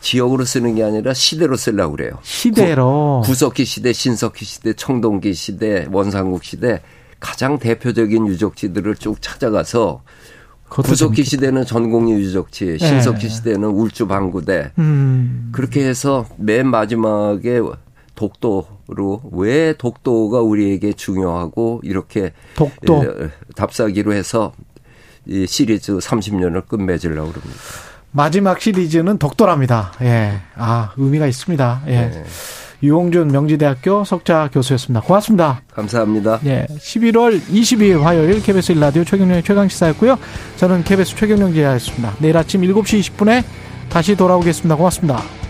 지역으로 0.03 0.45
쓰는 0.45 0.75
게 0.75 0.83
아니라 0.83 1.15
시대로 1.15 1.57
쓰려고 1.57 1.97
그래요. 1.97 2.19
시대로. 2.23 3.23
구, 3.25 3.35
석기 3.35 3.65
시대, 3.65 3.93
신석기 3.93 4.45
시대, 4.45 4.73
청동기 4.75 5.33
시대, 5.33 5.87
원상국 5.91 6.45
시대 6.45 6.83
가장 7.21 7.59
대표적인 7.59 8.27
유적지들을 8.27 8.97
쭉 8.97 9.23
찾아가서 9.23 10.03
구석기 10.69 11.23
시대는 11.23 11.65
전공리 11.67 12.13
유적지, 12.13 12.79
신석기 12.79 13.21
네. 13.21 13.29
시대는 13.29 13.69
울주 13.69 14.07
방구대. 14.09 14.73
음. 14.79 15.51
그렇게 15.53 15.87
해서 15.87 16.27
맨 16.37 16.67
마지막에 16.67 17.61
독도로 18.15 19.23
왜 19.33 19.75
독도가 19.75 20.41
우리에게 20.41 20.95
중요하고 20.95 21.81
이렇게 21.85 22.33
독도 22.57 23.05
답사기로 23.55 24.15
해서 24.15 24.53
이 25.27 25.47
시리즈 25.47 25.93
30년을 25.93 26.67
끝맺으려고 26.67 27.33
그럽니다. 27.33 27.61
마지막 28.13 28.61
시리즈는 28.61 29.19
독도랍니다. 29.19 29.93
예. 30.03 30.41
아, 30.55 30.93
의미가 30.97 31.27
있습니다. 31.27 31.83
예. 31.89 31.91
네. 31.91 32.25
유홍준 32.83 33.29
명지대학교 33.29 34.05
석자 34.05 34.51
교수였습니다. 34.53 35.01
고맙습니다. 35.01 35.63
감사합니다. 35.73 36.41
예. 36.47 36.67
11월 36.69 37.41
22일 37.41 38.01
화요일 38.01 38.43
KBS 38.43 38.75
1라디오 38.75 39.07
최경영의 39.07 39.45
최강시사였고요. 39.45 40.19
저는 40.57 40.85
KBS 40.85 41.17
최경영 41.17 41.53
기자였습니다. 41.53 42.15
내일 42.19 42.37
아침 42.37 42.63
7시 42.63 43.01
20분에 43.01 43.45
다시 43.89 44.17
돌아오겠습니다. 44.17 44.75
고맙습니다. 44.77 45.42